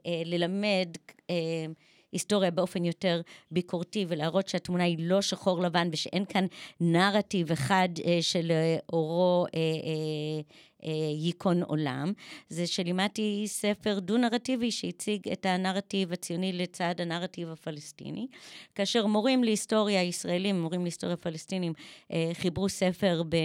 אה, 0.06 0.22
ללמד 0.24 0.88
אה, 1.30 1.66
היסטוריה 2.12 2.50
באופן 2.50 2.84
יותר 2.84 3.20
ביקורתי 3.50 4.04
ולהראות 4.08 4.48
שהתמונה 4.48 4.84
היא 4.84 4.96
לא 5.00 5.22
שחור 5.22 5.62
לבן 5.62 5.88
ושאין 5.92 6.24
כאן 6.24 6.46
נרטיב 6.80 7.52
אחד 7.52 7.88
אה, 8.04 8.18
של 8.20 8.50
אה, 8.50 8.76
אורו 8.92 9.46
אה, 9.54 9.60
אה, 9.60 10.40
אה, 10.84 10.92
ייכון 11.12 11.62
עולם, 11.62 12.12
זה 12.48 12.66
שלימדתי 12.66 13.44
ספר 13.46 13.98
דו-נרטיבי 13.98 14.70
שהציג 14.70 15.28
את 15.32 15.46
הנרטיב 15.46 16.12
הציוני 16.12 16.52
לצד 16.52 16.94
הנרטיב 16.98 17.48
הפלסטיני. 17.48 18.26
כאשר 18.74 19.06
מורים 19.06 19.44
להיסטוריה 19.44 20.02
ישראלים, 20.02 20.60
מורים 20.62 20.82
להיסטוריה 20.82 21.16
פלסטינים, 21.16 21.72
אה, 22.12 22.30
חיברו 22.34 22.68
ספר 22.68 23.22
ב... 23.28 23.36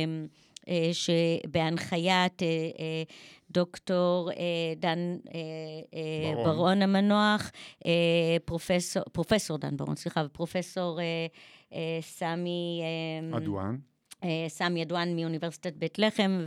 אה, 0.68 0.90
שבהנחיית 0.94 2.44
אה, 2.44 2.48
אה, 2.80 3.04
דוקטור 3.52 4.30
דן 4.78 5.18
ברון, 6.34 6.46
ברון 6.46 6.82
המנוח, 6.82 7.52
פרופסור, 8.46 9.04
פרופסור 9.12 9.58
דן 9.58 9.78
ברון, 9.78 9.96
סליחה, 9.96 10.24
ופרופסור 10.26 11.00
סמי... 12.02 12.82
אדואן. 13.38 13.76
סמי 14.48 14.82
ידואן 14.82 15.16
מאוניברסיטת 15.16 15.74
בית 15.74 16.00
לחם 16.00 16.46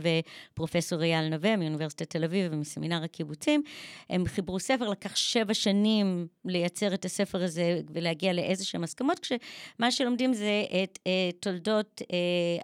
ופרופסור 0.53 1.03
אייל 1.03 1.29
נווה 1.29 1.55
מאוניברסיטת 1.55 2.09
תל 2.09 2.23
אביב 2.23 2.53
ומסמינר 2.53 3.03
הקיבוצים. 3.03 3.63
הם 4.09 4.25
חיברו 4.25 4.59
ספר, 4.59 4.89
לקח 4.89 5.15
שבע 5.15 5.53
שנים 5.53 6.27
לייצר 6.45 6.93
את 6.93 7.05
הספר 7.05 7.43
הזה 7.43 7.81
ולהגיע 7.93 8.33
לאיזה 8.33 8.65
שהם 8.65 8.83
הסכמות, 8.83 9.19
כשמה 9.19 9.91
שלומדים 9.91 10.33
זה 10.33 10.63
את 10.83 10.99
תולדות 11.39 12.01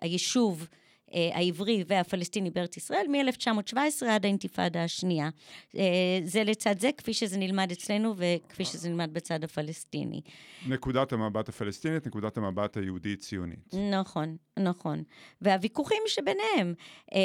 היישוב. 0.01 0.67
אה, 1.13 1.29
העברי 1.33 1.83
והפלסטיני 1.87 2.49
בארץ 2.49 2.77
ישראל 2.77 3.05
מ-1917 3.07 4.05
עד 4.09 4.25
האינתיפאדה 4.25 4.83
השנייה. 4.83 5.29
אה, 5.77 5.81
זה 6.25 6.43
לצד 6.43 6.79
זה, 6.79 6.89
כפי 6.97 7.13
שזה 7.13 7.37
נלמד 7.37 7.71
אצלנו 7.71 8.13
וכפי 8.17 8.65
שזה 8.65 8.89
נלמד 8.89 9.13
בצד 9.13 9.43
הפלסטיני. 9.43 10.21
נקודת 10.67 11.13
המבט 11.13 11.49
הפלסטינית, 11.49 12.07
נקודת 12.07 12.37
המבט 12.37 12.77
היהודית-ציונית. 12.77 13.73
נכון, 13.91 14.37
נכון. 14.59 15.03
והוויכוחים 15.41 16.03
שביניהם, 16.07 16.73
אה, 17.13 17.19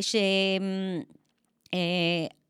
ש... 0.00 0.16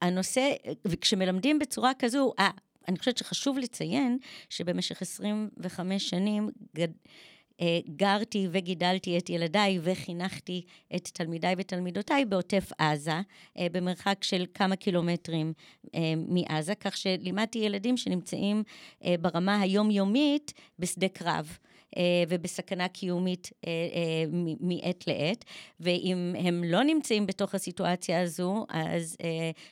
הנושא, 0.03 0.53
וכשמלמדים 0.85 1.59
בצורה 1.59 1.93
כזו, 1.99 2.33
אה, 2.39 2.51
אני 2.89 2.99
חושבת 2.99 3.19
שחשוב 3.19 3.59
לציין 3.59 4.19
שבמשך 4.49 5.03
25 5.03 6.11
שנים 6.11 6.51
גד... 6.77 6.89
אה, 7.61 7.79
גרתי 7.97 8.49
וגידלתי 8.51 9.19
את 9.19 9.31
ילדיי 9.31 9.79
וחינכתי 9.83 10.63
את 10.97 11.09
תלמידיי 11.13 11.55
ותלמידותיי 11.59 12.25
בעוטף 12.25 12.71
עזה, 12.79 13.21
אה, 13.59 13.67
במרחק 13.73 14.19
של 14.23 14.47
כמה 14.55 14.77
קילומטרים 14.77 15.53
אה, 15.95 16.01
מעזה, 16.17 16.75
כך 16.75 16.97
שלימדתי 16.97 17.59
ילדים 17.59 17.97
שנמצאים 17.97 18.63
ברמה 19.21 19.61
היומיומית 19.61 20.53
בשדה 20.79 21.09
קרב. 21.09 21.59
ובסכנה 22.29 22.89
קיומית 22.89 23.51
מעת 24.61 25.07
לעת, 25.07 25.45
ואם 25.81 26.35
הם 26.39 26.65
לא 26.65 26.83
נמצאים 26.83 27.27
בתוך 27.27 27.55
הסיטואציה 27.55 28.23
הזו, 28.23 28.67
אז 28.69 29.17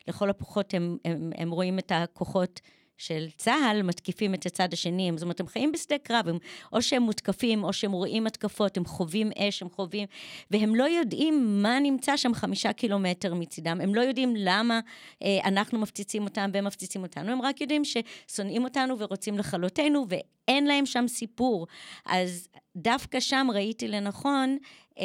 לכל 0.09 0.30
הפחות 0.30 0.74
הם, 0.74 0.97
הם, 1.05 1.30
הם 1.37 1.51
רואים 1.51 1.78
את 1.78 1.93
הכוחות 1.95 2.61
של 3.03 3.26
צה"ל 3.36 3.82
מתקיפים 3.82 4.34
את 4.34 4.46
הצד 4.46 4.72
השני, 4.72 5.11
זאת 5.14 5.22
אומרת, 5.22 5.40
הם 5.40 5.46
חיים 5.46 5.72
בשדה 5.72 5.98
קרב, 5.98 6.28
הם, 6.28 6.38
או 6.72 6.82
שהם 6.82 7.03
מותקפים, 7.03 7.64
או 7.64 7.72
שהם 7.72 7.92
רואים 7.92 8.26
התקפות, 8.26 8.76
הם 8.76 8.84
חווים 8.84 9.30
אש, 9.38 9.62
הם 9.62 9.68
חווים, 9.70 10.09
והם 10.50 10.74
לא 10.74 10.84
יודעים 10.84 11.62
מה 11.62 11.80
נמצא 11.80 12.16
שם 12.16 12.34
חמישה 12.34 12.72
קילומטר 12.72 13.34
מצידם, 13.34 13.78
הם 13.82 13.94
לא 13.94 14.00
יודעים 14.00 14.34
למה 14.36 14.80
אה, 15.22 15.38
אנחנו 15.44 15.78
מפציצים 15.78 16.24
אותם 16.24 16.50
והם 16.53 16.64
מפציצים 16.64 17.03
אותנו, 17.03 17.32
הם 17.32 17.42
רק 17.42 17.61
יודעים 17.61 17.82
ששונאים 17.84 18.64
אותנו 18.64 18.98
ורוצים 18.98 19.38
לכלותנו, 19.38 20.07
ואין 20.09 20.66
להם 20.66 20.86
שם 20.86 21.05
סיפור. 21.09 21.66
אז 22.07 22.48
דווקא 22.76 23.20
שם 23.20 23.46
ראיתי 23.55 23.88
לנכון 23.88 24.57
אה, 24.98 25.05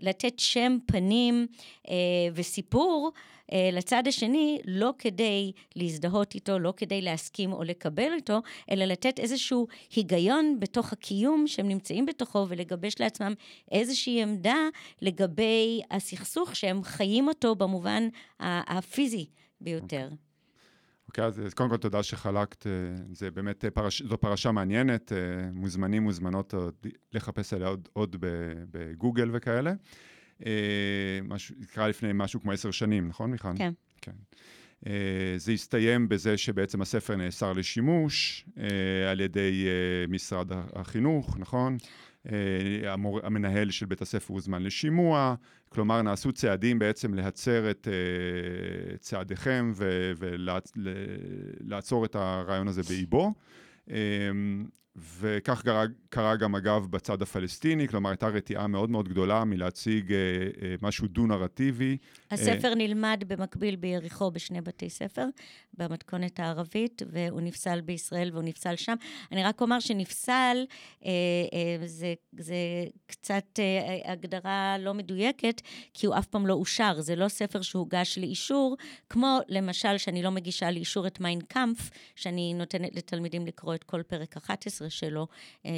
לתת 0.00 0.38
שם, 0.38 0.78
פנים 0.86 1.46
אה, 1.88 1.94
וסיפור. 2.34 3.12
אה, 3.52 3.70
לצד 3.72 4.02
השני, 4.06 4.58
לא 4.64 4.94
כדי 4.98 5.52
להזדהות 5.76 6.34
איתו, 6.34 6.58
לא 6.58 6.74
כדי 6.76 7.02
להסכים 7.02 7.52
או 7.52 7.62
לקבל 7.62 8.10
אותו, 8.16 8.42
אלא 8.70 8.84
לתת 8.84 9.18
איזשהו 9.18 9.66
היגיון 9.96 10.60
בתוך 10.60 10.92
הקיום 10.92 11.46
שהם 11.46 11.68
נמצאים 11.68 12.06
בתוכו 12.06 12.46
ולגבש 12.48 13.00
לעצמם 13.00 13.34
איזושהי 13.70 14.22
עמדה 14.22 14.68
לגבי 15.02 15.80
הסכסוך 15.90 16.56
שהם 16.56 16.82
חיים 16.82 17.28
אותו 17.28 17.54
במובן 17.54 18.08
הפיזי 18.40 19.26
ביותר. 19.60 20.08
אוקיי, 21.08 21.24
okay, 21.24 21.26
אז 21.26 21.54
קודם 21.54 21.70
כל 21.70 21.76
תודה 21.76 22.02
שחלקת, 22.02 22.66
אה, 22.66 22.72
זה 23.12 23.30
באמת, 23.30 23.64
אה, 23.64 23.70
פרש, 23.70 24.02
זו 24.02 24.18
פרשה 24.18 24.52
מעניינת, 24.52 25.12
מוזמנים, 25.52 26.02
מוזמנות 26.02 26.54
לחפש 27.12 27.54
עליה 27.54 27.68
עוד, 27.68 27.88
עוד 27.92 28.16
בגוגל 28.70 29.30
וכאלה. 29.32 29.72
אה, 30.46 30.52
משהו, 31.24 31.54
קרה 31.72 31.88
לפני 31.88 32.10
משהו 32.14 32.40
כמו 32.40 32.52
עשר 32.52 32.70
שנים, 32.70 33.08
נכון 33.08 33.30
מיכל? 33.30 33.48
כן. 33.56 33.72
כן. 34.00 34.12
Uh, 34.84 34.86
זה 35.36 35.52
הסתיים 35.52 36.08
בזה 36.08 36.38
שבעצם 36.38 36.82
הספר 36.82 37.16
נאסר 37.16 37.52
לשימוש 37.52 38.46
uh, 38.48 38.60
על 39.10 39.20
ידי 39.20 39.66
uh, 39.66 40.10
משרד 40.10 40.48
החינוך, 40.74 41.36
נכון? 41.38 41.76
המור... 42.86 43.20
המנהל 43.22 43.70
של 43.70 43.86
בית 43.86 44.02
הספר 44.02 44.34
הוזמן 44.34 44.62
לשימוע, 44.62 45.34
כלומר 45.68 46.02
נעשו 46.02 46.32
צעדים 46.32 46.78
בעצם 46.78 47.14
להצר 47.14 47.70
את 47.70 47.88
צעדיכם 49.00 49.72
ולעצור 50.16 52.00
ול... 52.00 52.04
את 52.04 52.14
הרעיון 52.14 52.68
הזה 52.68 52.82
באיבו. 52.82 53.34
וכך 54.96 55.62
קרה, 55.62 55.84
קרה 56.08 56.36
גם 56.36 56.54
אגב 56.54 56.86
בצד 56.90 57.22
הפלסטיני, 57.22 57.88
כלומר 57.88 58.10
הייתה 58.10 58.28
רתיעה 58.28 58.66
מאוד 58.66 58.90
מאוד 58.90 59.08
גדולה 59.08 59.44
מלהציג 59.44 60.12
אה, 60.12 60.18
אה, 60.62 60.74
משהו 60.82 61.08
דו-נרטיבי. 61.08 61.96
הספר 62.30 62.68
אה, 62.68 62.74
נלמד 62.74 63.24
במקביל 63.26 63.76
ביריחו 63.76 64.30
בשני 64.30 64.60
בתי 64.60 64.90
ספר, 64.90 65.26
במתכונת 65.78 66.40
הערבית, 66.40 67.02
והוא 67.12 67.40
נפסל 67.40 67.80
בישראל 67.80 68.30
והוא 68.32 68.42
נפסל 68.42 68.76
שם. 68.76 68.94
אני 69.32 69.44
רק 69.44 69.60
אומר 69.60 69.80
שנפסל, 69.80 70.64
אה, 71.04 71.10
אה, 71.52 71.86
זה, 71.86 72.14
זה 72.38 72.54
קצת 73.06 73.58
אה, 73.58 74.12
הגדרה 74.12 74.76
לא 74.78 74.94
מדויקת, 74.94 75.60
כי 75.94 76.06
הוא 76.06 76.18
אף 76.18 76.26
פעם 76.26 76.46
לא 76.46 76.54
אושר. 76.54 77.00
זה 77.00 77.16
לא 77.16 77.28
ספר 77.28 77.62
שהוגש 77.62 78.18
לאישור, 78.18 78.76
כמו 79.08 79.38
למשל 79.48 79.98
שאני 79.98 80.22
לא 80.22 80.30
מגישה 80.30 80.70
לאישור 80.70 81.06
את 81.06 81.20
מיינקאמפ, 81.20 81.90
שאני 82.16 82.54
נותנת 82.54 82.96
לתלמידים 82.96 83.46
לקרוא 83.46 83.74
את 83.74 83.84
כל 83.84 84.02
פרק 84.02 84.36
11 84.36 84.83
שלו. 84.88 85.26
אה, 85.66 85.70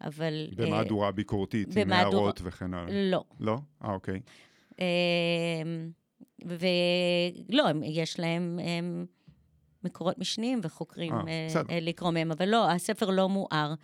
אבל... 0.00 0.48
במהדורה 0.56 1.06
אה, 1.06 1.12
ביקורתית, 1.12 1.68
במהדור... 1.68 1.90
עם 1.90 1.92
הערות 1.92 2.40
וכן 2.42 2.74
הלאה. 2.74 3.10
לא. 3.10 3.24
לא? 3.40 3.58
אה, 3.84 3.92
אוקיי. 3.92 4.20
אה, 4.80 4.86
ולא, 6.44 7.64
יש 7.82 8.20
להם 8.20 8.58
הם, 8.62 9.06
מקורות 9.84 10.18
משניים 10.18 10.60
וחוקרים 10.62 11.12
אה, 11.12 11.48
אה, 11.70 11.80
לקרוא 11.80 12.10
מהם, 12.10 12.32
אבל 12.32 12.48
לא, 12.48 12.70
הספר 12.70 13.10
לא 13.10 13.28
מואר. 13.28 13.74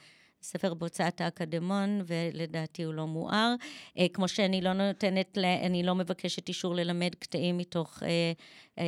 ספר 0.42 0.74
בהוצאת 0.74 1.20
האקדמון, 1.20 2.00
ולדעתי 2.06 2.82
הוא 2.82 2.94
לא 2.94 3.06
מואר. 3.06 3.54
אה, 3.98 4.06
כמו 4.12 4.28
שאני 4.28 4.60
לא 4.60 4.72
נותנת, 4.72 5.38
אני 5.38 5.82
לא 5.82 5.94
מבקשת 5.94 6.48
אישור 6.48 6.74
ללמד 6.74 7.14
קטעים 7.18 7.58
מתוך 7.58 8.02
אה, 8.02 8.32
אה, 8.78 8.84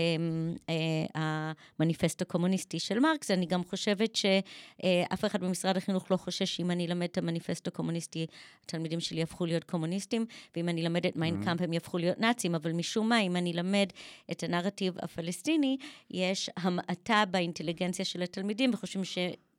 אה, 1.16 1.52
המניפסט 1.78 2.22
הקומוניסטי 2.22 2.78
של 2.78 2.98
מרקס, 2.98 3.30
אני 3.30 3.46
גם 3.46 3.64
חושבת 3.64 4.16
שאף 4.16 5.24
אחד 5.24 5.40
במשרד 5.40 5.76
החינוך 5.76 6.10
לא 6.10 6.16
חושש 6.16 6.56
שאם 6.56 6.70
אני 6.70 6.86
אלמד 6.86 7.08
את 7.10 7.18
המניפסט 7.18 7.66
הקומוניסטי, 7.66 8.26
התלמידים 8.64 9.00
שלי 9.00 9.20
יהפכו 9.20 9.46
להיות 9.46 9.64
קומוניסטים, 9.64 10.26
ואם 10.56 10.68
אני 10.68 10.82
אלמד 10.82 11.06
את 11.06 11.16
מיינקאמפ 11.16 11.60
mm-hmm. 11.60 11.64
הם 11.64 11.72
יהפכו 11.72 11.98
להיות 11.98 12.18
נאצים, 12.18 12.54
אבל 12.54 12.72
משום 12.72 13.08
מה, 13.08 13.20
אם 13.20 13.36
אני 13.36 13.52
אלמד 13.52 13.88
את 14.30 14.42
הנרטיב 14.42 14.94
הפלסטיני, 15.02 15.76
יש 16.10 16.50
המעטה 16.56 17.24
באינטליגנציה 17.30 18.04
של 18.04 18.22
התלמידים, 18.22 18.70
וחושבים 18.74 19.04
ש... 19.04 19.18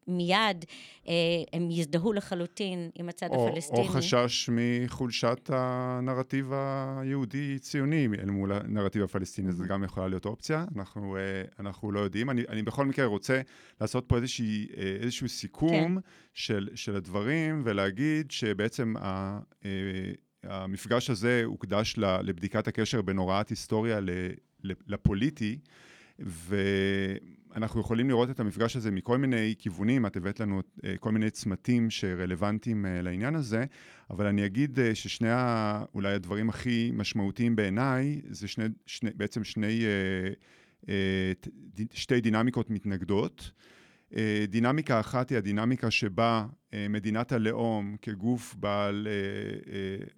מיד 0.09 0.65
אה, 1.07 1.13
הם 1.53 1.71
יזדהו 1.71 2.13
לחלוטין 2.13 2.89
עם 2.95 3.09
הצד 3.09 3.27
או, 3.29 3.47
הפלסטיני. 3.47 3.79
או 3.79 3.87
חשש 3.87 4.49
מחולשת 4.53 5.49
הנרטיב 5.53 6.51
היהודי-ציוני 6.53 8.07
אל 8.19 8.29
מול 8.29 8.51
הנרטיב 8.51 9.03
הפלסטיני. 9.03 9.51
זו 9.51 9.63
גם 9.63 9.83
יכולה 9.83 10.07
להיות 10.07 10.25
אופציה, 10.25 10.65
אנחנו, 10.75 11.17
אה, 11.17 11.21
אנחנו 11.59 11.91
לא 11.91 11.99
יודעים. 11.99 12.29
אני, 12.29 12.43
אני 12.49 12.63
בכל 12.63 12.85
מקרה 12.85 13.05
רוצה 13.05 13.41
לעשות 13.81 14.05
פה 14.07 14.15
איזושהי, 14.15 14.67
אה, 14.77 14.97
איזשהו 15.01 15.29
סיכום 15.29 15.95
כן. 15.95 16.01
של, 16.33 16.69
של 16.75 16.95
הדברים 16.95 17.61
ולהגיד 17.65 18.31
שבעצם 18.31 18.93
ה... 18.97 19.39
אה, 19.65 19.71
המפגש 20.43 21.09
הזה 21.09 21.41
הוקדש 21.45 21.95
לבדיקת 21.97 22.67
הקשר 22.67 23.01
בין 23.01 23.17
הוראת 23.17 23.49
היסטוריה 23.49 23.99
לפוליטי, 24.63 25.59
ואנחנו 27.59 27.81
יכולים 27.81 28.09
לראות 28.09 28.29
את 28.29 28.39
המפגש 28.39 28.75
הזה 28.75 28.91
מכל 28.91 29.17
מיני 29.17 29.55
כיוונים, 29.57 30.05
את 30.05 30.17
הבאת 30.17 30.39
לנו 30.39 30.61
אה, 30.85 30.97
כל 30.97 31.11
מיני 31.11 31.29
צמתים 31.29 31.89
שרלוונטיים 31.89 32.85
אה, 32.85 33.01
לעניין 33.01 33.35
הזה, 33.35 33.65
אבל 34.09 34.25
אני 34.25 34.45
אגיד 34.45 34.79
אה, 34.79 34.95
ששני 34.95 35.29
ה, 35.31 35.83
אולי 35.93 36.13
הדברים 36.13 36.49
הכי 36.49 36.91
משמעותיים 36.93 37.55
בעיניי, 37.55 38.21
זה 38.29 38.47
שני, 38.47 38.65
שני, 38.85 39.09
בעצם 39.15 39.43
שני, 39.43 39.85
שתי 41.93 42.21
דינמיקות 42.21 42.69
מתנגדות. 42.69 43.51
דינמיקה 44.47 44.99
אחת 44.99 45.29
היא 45.29 45.37
הדינמיקה 45.37 45.91
שבה 45.91 46.45
מדינת 46.89 47.31
הלאום 47.31 47.95
כגוף 48.01 48.55
בעל 48.55 49.07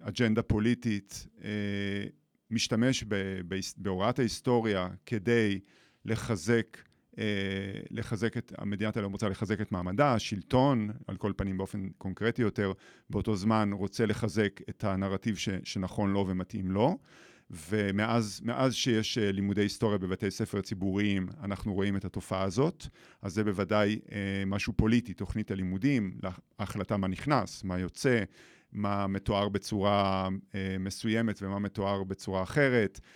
אג'נדה 0.00 0.42
פוליטית 0.42 1.26
משתמש 2.50 3.04
בהוראת 3.76 4.18
ההיסטוריה 4.18 4.88
כדי 5.06 5.60
לחזק, 6.04 6.78
לחזק 7.90 8.36
את, 8.36 8.52
המדינת 8.58 8.96
הלאום 8.96 9.12
רוצה 9.12 9.28
לחזק 9.28 9.60
את 9.60 9.72
מעמדה, 9.72 10.14
השלטון, 10.14 10.90
על 11.06 11.16
כל 11.16 11.32
פנים 11.36 11.58
באופן 11.58 11.88
קונקרטי 11.98 12.42
יותר, 12.42 12.72
באותו 13.10 13.36
זמן 13.36 13.70
רוצה 13.72 14.06
לחזק 14.06 14.60
את 14.68 14.84
הנרטיב 14.84 15.36
ש, 15.36 15.48
שנכון 15.64 16.12
לו 16.12 16.26
ומתאים 16.28 16.70
לו. 16.70 16.98
ומאז 17.50 18.42
שיש 18.70 19.18
אה, 19.18 19.32
לימודי 19.32 19.62
היסטוריה 19.62 19.98
בבתי 19.98 20.30
ספר 20.30 20.60
ציבוריים, 20.60 21.26
אנחנו 21.42 21.74
רואים 21.74 21.96
את 21.96 22.04
התופעה 22.04 22.42
הזאת, 22.42 22.86
אז 23.22 23.34
זה 23.34 23.44
בוודאי 23.44 23.98
אה, 24.12 24.42
משהו 24.46 24.72
פוליטי, 24.72 25.14
תוכנית 25.14 25.50
הלימודים, 25.50 26.18
ההחלטה 26.58 26.96
מה 26.96 27.08
נכנס, 27.08 27.64
מה 27.64 27.78
יוצא, 27.78 28.22
מה 28.72 29.06
מתואר 29.06 29.48
בצורה 29.48 30.28
אה, 30.54 30.76
מסוימת 30.80 31.42
ומה 31.42 31.58
מתואר 31.58 32.04
בצורה 32.04 32.42
אחרת, 32.42 33.00
אה, 33.02 33.08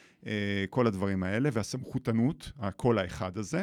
כל 0.71 0.87
הדברים 0.87 1.23
האלה, 1.23 1.49
והסמכותנות, 1.53 2.53
הקול 2.59 2.99
האחד 2.99 3.39
הזה. 3.39 3.63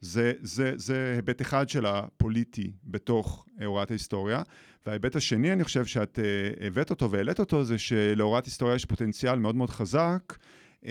זה, 0.00 0.32
זה, 0.40 0.72
זה 0.76 1.12
היבט 1.14 1.40
אחד 1.40 1.68
של 1.68 1.86
הפוליטי 1.86 2.72
בתוך 2.84 3.46
הוראת 3.64 3.90
ההיסטוריה. 3.90 4.42
וההיבט 4.86 5.16
השני, 5.16 5.52
אני 5.52 5.64
חושב 5.64 5.86
שאת 5.86 6.18
uh, 6.18 6.66
הבאת 6.66 6.90
אותו 6.90 7.10
והעלית 7.10 7.38
אותו, 7.38 7.64
זה 7.64 7.78
שלהוראת 7.78 8.44
היסטוריה 8.44 8.74
יש 8.74 8.84
פוטנציאל 8.84 9.38
מאוד 9.38 9.54
מאוד 9.54 9.70
חזק 9.70 10.38
uh, 10.82 10.86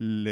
ל... 0.00 0.28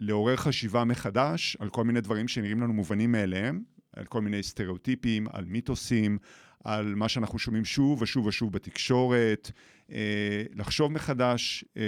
לעורר 0.00 0.36
חשיבה 0.36 0.84
מחדש 0.84 1.56
על 1.60 1.68
כל 1.68 1.84
מיני 1.84 2.00
דברים 2.00 2.28
שנראים 2.28 2.60
לנו 2.60 2.72
מובנים 2.72 3.12
מאליהם, 3.12 3.62
על 3.92 4.04
כל 4.04 4.20
מיני 4.20 4.42
סטריאוטיפים, 4.42 5.26
על 5.32 5.44
מיתוסים, 5.44 6.18
על 6.66 6.94
מה 6.94 7.08
שאנחנו 7.08 7.38
שומעים 7.38 7.64
שוב 7.64 8.02
ושוב 8.02 8.26
ושוב 8.26 8.52
בתקשורת, 8.52 9.50
אה, 9.92 10.42
לחשוב 10.54 10.92
מחדש, 10.92 11.64
אה, 11.76 11.82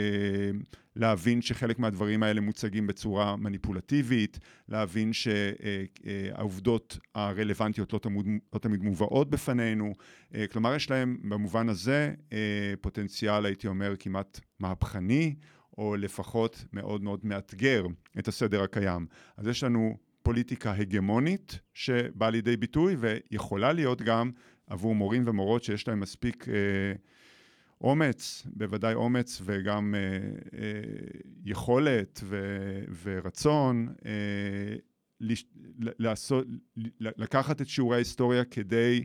להבין 0.97 1.43
שחלק 1.43 1.79
מהדברים 1.79 2.23
האלה 2.23 2.41
מוצגים 2.41 2.87
בצורה 2.87 3.37
מניפולטיבית, 3.37 4.39
להבין 4.69 5.11
שהעובדות 5.13 6.99
הרלוונטיות 7.15 7.93
לא 7.93 7.99
תמיד, 7.99 8.27
לא 8.53 8.59
תמיד 8.59 8.83
מובאות 8.83 9.31
בפנינו. 9.31 9.93
אה, 10.35 10.47
כלומר, 10.47 10.75
יש 10.75 10.91
להם 10.91 11.19
במובן 11.23 11.69
הזה 11.69 12.15
פוטנציאל, 12.81 13.47
הייתי 13.47 13.67
אומר, 13.67 13.95
כמעט 13.99 14.41
מהפכני, 14.61 15.35
או 15.79 15.97
לפחות 15.97 16.65
מאוד 16.73 17.03
מאוד 17.03 17.21
מאתגר 17.23 17.87
את 18.19 18.29
הסדר 18.29 18.63
הקיים. 18.63 19.07
אז 19.37 19.47
יש 19.47 19.65
לנו 19.65 19.97
פוליטיקה 20.23 20.73
הגמונית 20.73 21.59
שבאה 21.75 22.31
לידי 22.31 22.57
ביטוי 22.57 22.97
ויכולה 22.99 23.73
להיות 23.73 24.03
גם 24.03 24.31
עבור 24.69 24.95
מורים 24.95 25.23
ומורות 25.27 25.63
שיש 25.63 25.89
להם 25.89 26.01
מספיק 26.01 26.49
אה, 26.49 26.55
אומץ, 27.81 28.47
בוודאי 28.47 28.95
אומץ 28.95 29.41
וגם 29.45 29.95
אה, 29.95 30.01
אה, 30.59 30.83
יכולת 31.45 32.21
ו, 32.25 32.37
ורצון 33.03 33.95
לעשות, 35.79 36.47
לקחת 36.99 37.61
את 37.61 37.69
שיעורי 37.69 37.97
ההיסטוריה 37.97 38.45
כדי 38.45 39.05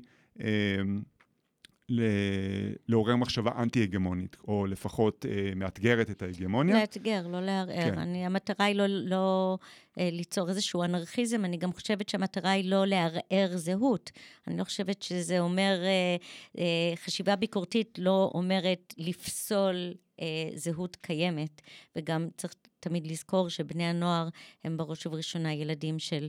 לעורר 2.88 3.16
מחשבה 3.16 3.52
אנטי-הגמונית, 3.58 4.38
או 4.48 4.66
לפחות 4.66 5.26
אה, 5.30 5.56
מאתגרת 5.56 6.10
את 6.10 6.22
ההגמוניה. 6.22 6.80
לאתגר, 6.80 7.28
לא 7.28 7.42
לערער. 7.42 7.92
כן. 7.92 8.00
אני, 8.00 8.26
המטרה 8.26 8.66
היא 8.66 8.76
לא, 8.76 8.88
לא 8.88 9.58
אה, 10.00 10.10
ליצור 10.12 10.50
איזשהו 10.50 10.84
אנרכיזם, 10.84 11.46
אני 11.46 11.58
גם 11.58 11.74
חושבת 11.74 12.10
שהמטרה 12.10 12.52
היא 12.52 12.70
לא 12.70 12.86
לערער 12.88 13.58
זהות. 13.58 14.12
אני 14.48 14.58
לא 14.58 14.64
חושבת 14.64 15.02
שזה 15.02 15.40
אומר, 15.40 15.80
אה, 15.84 16.16
אה, 16.58 16.96
חשיבה 16.96 17.36
ביקורתית 17.36 18.00
לא 18.00 18.32
אומרת 18.34 18.94
לפסול 18.98 19.94
אה, 20.20 20.26
זהות 20.56 20.96
קיימת, 20.96 21.62
וגם 21.96 22.28
צריך 22.38 22.54
תמיד 22.80 23.08
לזכור 23.08 23.50
שבני 23.50 23.84
הנוער 23.84 24.30
הם 24.64 24.78
בראש 24.78 25.06
ובראשונה 25.06 25.54
ילדים 25.54 26.00
של... 26.00 26.28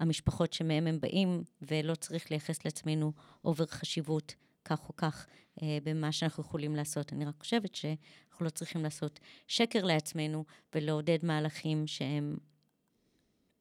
המשפחות 0.00 0.52
שמהם 0.52 0.86
הם 0.86 1.00
באים, 1.00 1.42
ולא 1.62 1.94
צריך 1.94 2.30
לייחס 2.30 2.64
לעצמנו 2.64 3.12
אובר 3.44 3.66
חשיבות 3.66 4.34
כך 4.64 4.88
או 4.88 4.96
כך 4.96 5.26
אה, 5.62 5.78
במה 5.84 6.12
שאנחנו 6.12 6.42
יכולים 6.42 6.76
לעשות. 6.76 7.12
אני 7.12 7.24
רק 7.24 7.34
חושבת 7.38 7.74
שאנחנו 7.74 8.44
לא 8.44 8.50
צריכים 8.50 8.82
לעשות 8.82 9.20
שקר 9.46 9.84
לעצמנו 9.84 10.44
ולעודד 10.74 11.18
מהלכים 11.22 11.86
שהם 11.86 12.36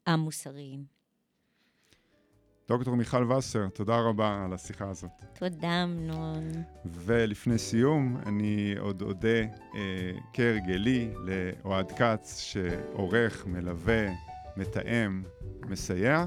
א-מוסריים. 0.05 1.01
דוקטור 2.67 2.95
מיכל 2.95 3.31
וסר, 3.31 3.69
תודה 3.69 3.99
רבה 3.99 4.43
על 4.45 4.53
השיחה 4.53 4.89
הזאת. 4.89 5.11
תודה, 5.33 5.83
אמנון. 5.83 6.51
ולפני 6.85 7.57
סיום, 7.57 8.17
אני 8.25 8.75
עוד 8.79 9.01
אודה 9.01 9.41
אה, 9.75 10.11
כהרגלי 10.33 11.13
לאוהד 11.25 11.91
כץ, 11.91 12.39
שעורך, 12.39 13.45
מלווה, 13.45 14.05
מתאם, 14.57 15.23
מסייע. 15.65 16.25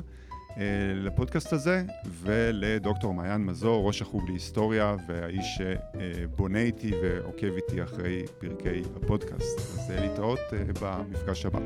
אה, 0.59 0.62
לפודקאסט 0.94 1.52
הזה, 1.52 1.82
ולדוקטור 2.05 3.14
מעיין 3.14 3.44
מזור, 3.44 3.86
ראש 3.86 4.02
החוג 4.02 4.28
להיסטוריה 4.28 4.96
והאיש 5.09 5.59
שבונה 5.59 6.59
איתי 6.59 6.92
ועוקב 7.02 7.55
איתי 7.57 7.82
אחרי 7.82 8.22
פרקי 8.38 8.82
הפודקאסט. 8.96 9.59
אז 9.59 9.90
להתראות 9.90 10.40
אה, 10.52 10.59
במפגש 10.80 11.46
הבא. 11.46 11.59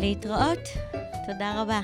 להתראות, 0.00 0.68
תודה 1.26 1.62
רבה. 1.62 1.80